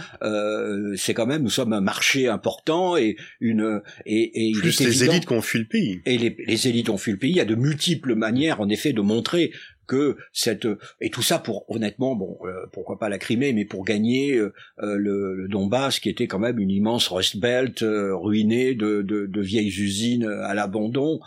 c'est 0.95 1.13
quand 1.13 1.27
même 1.27 1.43
nous 1.43 1.49
sommes 1.49 1.73
un 1.73 1.81
marché 1.81 2.27
important 2.27 2.97
et 2.97 3.17
une 3.39 3.81
et, 4.05 4.49
et 4.49 4.51
plus 4.53 4.79
les 4.79 5.03
élites 5.03 5.25
qui 5.25 5.33
ont 5.33 5.41
fui 5.41 5.59
le 5.59 5.65
pays. 5.65 6.01
Et 6.05 6.17
les, 6.17 6.35
les 6.45 6.67
élites 6.67 6.89
ont 6.89 6.97
fui 6.97 7.14
le 7.15 7.19
pays. 7.19 7.39
A 7.39 7.45
de 7.45 7.55
multiples 7.55 8.15
manières, 8.15 8.61
en 8.61 8.69
effet, 8.69 8.93
de 8.93 9.01
montrer 9.01 9.51
que 9.85 10.17
cette 10.33 10.67
et 11.01 11.09
tout 11.09 11.21
ça 11.21 11.39
pour 11.39 11.65
honnêtement 11.69 12.15
bon 12.15 12.37
pourquoi 12.71 12.99
pas 12.99 13.09
la 13.09 13.17
Crimée 13.17 13.53
mais 13.53 13.65
pour 13.65 13.85
gagner 13.85 14.35
le, 14.77 15.35
le, 15.35 15.47
Donbass 15.47 15.99
qui 15.99 16.09
était 16.09 16.27
quand 16.27 16.39
même 16.39 16.59
une 16.59 16.71
immense 16.71 17.07
Rust 17.07 17.37
Belt 17.37 17.83
ruinée 17.83 18.75
de, 18.75 19.01
de, 19.01 19.25
de, 19.25 19.41
vieilles 19.41 19.67
usines 19.67 20.25
à 20.25 20.53
l'abandon 20.53 21.19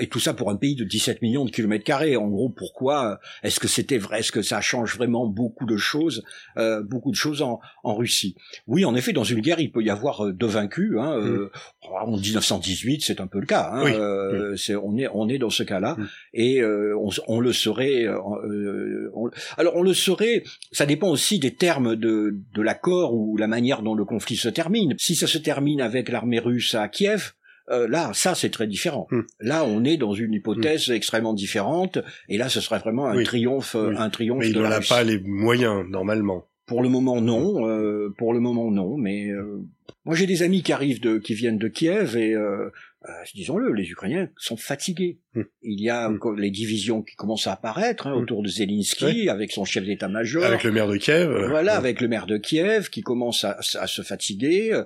et 0.00 0.06
tout 0.08 0.20
ça 0.20 0.34
pour 0.34 0.50
un 0.50 0.56
pays 0.56 0.74
de 0.74 0.84
17 0.84 1.22
millions 1.22 1.44
de 1.44 1.50
kilomètres 1.50 1.84
carrés 1.84 2.16
en 2.16 2.28
gros 2.28 2.48
pourquoi 2.48 3.20
est-ce 3.42 3.60
que 3.60 3.68
c'était 3.68 3.98
vrai 3.98 4.20
est-ce 4.20 4.32
que 4.32 4.42
ça 4.42 4.60
change 4.60 4.96
vraiment 4.96 5.26
beaucoup 5.26 5.66
de 5.66 5.76
choses 5.76 6.24
beaucoup 6.84 7.10
de 7.10 7.16
choses 7.16 7.42
en, 7.42 7.60
en 7.84 7.94
Russie? 7.94 8.36
Oui 8.66 8.84
en 8.84 8.94
effet 8.94 9.12
dans 9.12 9.24
une 9.24 9.40
guerre 9.40 9.60
il 9.60 9.70
peut 9.70 9.82
y 9.82 9.90
avoir 9.90 10.32
deux 10.32 10.46
vaincus 10.46 10.92
hein, 10.98 11.18
mm. 11.18 11.50
en 11.82 12.16
1918 12.16 13.04
c'est 13.04 13.20
un 13.20 13.26
peu 13.26 13.40
le 13.40 13.46
cas 13.46 13.70
hein, 13.72 13.86
euh, 13.86 14.56
c'est 14.56 14.74
on 14.74 14.96
est 14.96 15.08
on 15.12 15.28
est 15.28 15.38
dans 15.38 15.50
ce 15.50 15.62
cas-là 15.62 15.96
mm. 15.98 16.08
et 16.34 16.60
euh, 16.60 16.96
on, 16.98 17.10
on, 17.28 17.40
le 17.40 17.52
saurait. 18.00 18.06
Euh, 18.06 19.30
alors 19.56 19.76
on 19.76 19.82
le 19.82 19.94
saurait. 19.94 20.42
Ça 20.70 20.86
dépend 20.86 21.08
aussi 21.08 21.38
des 21.38 21.54
termes 21.54 21.96
de 21.96 22.36
de 22.54 22.62
l'accord 22.62 23.14
ou 23.14 23.36
la 23.36 23.46
manière 23.46 23.82
dont 23.82 23.94
le 23.94 24.04
conflit 24.04 24.36
se 24.36 24.48
termine. 24.48 24.94
Si 24.98 25.14
ça 25.14 25.26
se 25.26 25.38
termine 25.38 25.80
avec 25.80 26.08
l'armée 26.08 26.38
russe 26.38 26.74
à 26.74 26.88
Kiev, 26.88 27.32
là, 27.68 28.10
ça 28.12 28.34
c'est 28.34 28.50
très 28.50 28.66
différent. 28.66 29.06
Mm. 29.10 29.20
Là, 29.40 29.64
on 29.64 29.84
est 29.84 29.96
dans 29.96 30.12
une 30.12 30.34
hypothèse 30.34 30.88
mm. 30.88 30.92
extrêmement 30.92 31.34
différente, 31.34 31.98
et 32.28 32.38
là, 32.38 32.48
ce 32.48 32.60
serait 32.60 32.78
vraiment 32.78 33.06
un 33.06 33.22
triomphe, 33.22 33.76
un 33.76 34.10
triomphe. 34.10 34.40
Mais 34.40 34.50
il 34.50 34.58
n'en 34.58 34.70
a 34.70 34.80
pas 34.80 35.04
les 35.04 35.18
moyens 35.18 35.86
normalement. 35.88 36.46
Pour 36.66 36.82
le 36.82 36.88
moment, 36.88 37.20
non. 37.20 37.68
Euh, 37.68 38.14
pour 38.16 38.32
le 38.32 38.40
moment, 38.40 38.70
non. 38.70 38.96
Mais 38.96 39.28
euh, 39.28 39.62
moi, 40.04 40.14
j'ai 40.14 40.26
des 40.26 40.42
amis 40.42 40.62
qui 40.62 40.72
arrivent 40.72 41.00
de, 41.00 41.18
qui 41.18 41.34
viennent 41.34 41.58
de 41.58 41.68
Kiev 41.68 42.16
et 42.16 42.34
euh, 42.34 42.70
euh, 43.08 43.12
disons-le, 43.34 43.72
les 43.72 43.90
Ukrainiens 43.90 44.28
sont 44.36 44.56
fatigués. 44.56 45.18
Hmm. 45.34 45.42
Il 45.62 45.80
y 45.80 45.88
a 45.88 46.10
hmm. 46.10 46.18
les 46.36 46.50
divisions 46.50 47.00
qui 47.00 47.16
commencent 47.16 47.46
à 47.46 47.52
apparaître 47.52 48.06
hein, 48.06 48.14
hmm. 48.14 48.22
autour 48.22 48.42
de 48.42 48.48
Zelensky, 48.48 49.28
avec 49.30 49.50
son 49.50 49.64
chef 49.64 49.84
d'état-major. 49.84 50.44
Avec 50.44 50.62
le 50.62 50.72
maire 50.72 50.88
de 50.88 50.96
Kiev. 50.96 51.30
Euh, 51.30 51.48
voilà, 51.48 51.76
avec 51.76 52.00
le 52.00 52.08
maire 52.08 52.26
de 52.26 52.36
Kiev 52.36 52.90
qui 52.90 53.00
commence 53.00 53.44
à, 53.44 53.58
à 53.58 53.86
se 53.86 54.02
fatiguer. 54.02 54.72
Euh, 54.72 54.84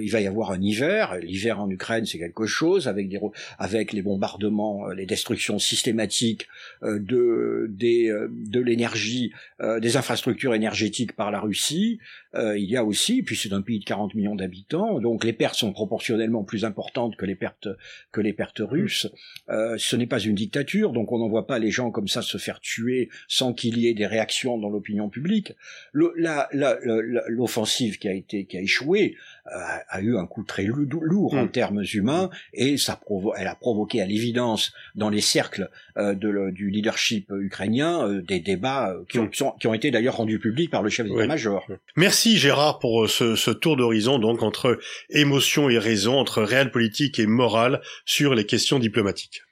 il 0.00 0.10
va 0.10 0.20
y 0.20 0.26
avoir 0.26 0.52
un 0.52 0.60
hiver. 0.60 1.16
L'hiver 1.20 1.60
en 1.60 1.68
Ukraine, 1.68 2.06
c'est 2.06 2.18
quelque 2.18 2.46
chose, 2.46 2.86
avec 2.86 3.08
des 3.08 3.18
avec 3.58 3.92
les 3.92 4.02
bombardements, 4.02 4.88
les 4.88 5.06
destructions 5.06 5.58
systématiques 5.58 6.46
de 6.82 7.66
des 7.68 8.12
de 8.30 8.60
l'énergie, 8.60 9.32
des 9.60 9.96
infrastructures 9.96 10.54
énergétiques 10.54 11.16
par 11.16 11.32
la 11.32 11.40
Russie. 11.40 11.98
il 12.34 12.64
y 12.64 12.76
a 12.76 12.84
aussi, 12.84 13.22
puis 13.22 13.36
c'est 13.36 13.52
un 13.52 13.62
pays 13.62 13.80
de 13.80 13.84
40 13.84 14.14
millions 14.14 14.36
d'habitants, 14.36 15.00
donc 15.00 15.24
les 15.24 15.32
pertes 15.32 15.56
sont 15.56 15.72
proportionnellement 15.72 16.44
plus 16.44 16.64
importantes 16.64 17.16
que 17.16 17.26
les 17.26 17.34
pertes 17.34 17.68
que 18.12 18.20
les 18.20 18.32
pertes 18.32 18.60
russes. 18.60 19.08
Euh, 19.48 19.76
ce 19.88 19.96
n'est 19.96 20.06
pas 20.06 20.18
une 20.18 20.34
dictature, 20.34 20.92
donc 20.92 21.12
on 21.12 21.18
n'envoie 21.18 21.46
pas 21.46 21.58
les 21.58 21.70
gens 21.70 21.90
comme 21.90 22.08
ça 22.08 22.20
se 22.20 22.36
faire 22.36 22.60
tuer 22.60 23.08
sans 23.26 23.54
qu'il 23.54 23.78
y 23.78 23.88
ait 23.88 23.94
des 23.94 24.06
réactions 24.06 24.58
dans 24.58 24.68
l'opinion 24.68 25.08
publique. 25.08 25.54
L'offensive 25.94 27.98
qui 27.98 28.06
a 28.06 28.12
été 28.12 28.44
qui 28.44 28.58
a 28.58 28.60
échoué 28.60 29.16
euh, 29.46 29.58
a 29.88 30.00
eu 30.02 30.18
un 30.18 30.26
coup 30.26 30.42
très 30.42 30.64
lourd 30.64 31.32
en 31.32 31.44
mm. 31.44 31.50
termes 31.50 31.82
humains 31.94 32.28
et 32.52 32.76
ça 32.76 33.00
elle 33.38 33.46
a 33.46 33.54
provoqué 33.54 34.02
à 34.02 34.06
l'évidence 34.06 34.74
dans 34.94 35.08
les 35.08 35.22
cercles 35.22 35.70
euh, 35.96 36.14
de 36.14 36.50
du 36.50 36.68
leadership 36.68 37.30
ukrainien 37.30 38.20
des 38.28 38.40
débats 38.40 38.94
qui 39.08 39.18
ont, 39.18 39.24
mm. 39.24 39.58
qui 39.58 39.66
ont 39.68 39.74
été 39.74 39.90
d'ailleurs 39.90 40.16
rendus 40.16 40.38
publics 40.38 40.70
par 40.70 40.82
le 40.82 40.90
chef 40.90 41.06
d'état-major. 41.06 41.66
Merci 41.96 42.36
Gérard 42.36 42.78
pour 42.78 43.08
ce, 43.08 43.36
ce 43.36 43.50
tour 43.50 43.78
d'horizon 43.78 44.18
donc 44.18 44.42
entre 44.42 44.78
émotion 45.08 45.70
et 45.70 45.78
raison, 45.78 46.18
entre 46.18 46.42
réel 46.42 46.70
politique 46.70 47.18
et 47.18 47.26
moral 47.26 47.80
sur 48.04 48.34
les 48.34 48.44
questions 48.44 48.78
diplomatiques. 48.78 49.44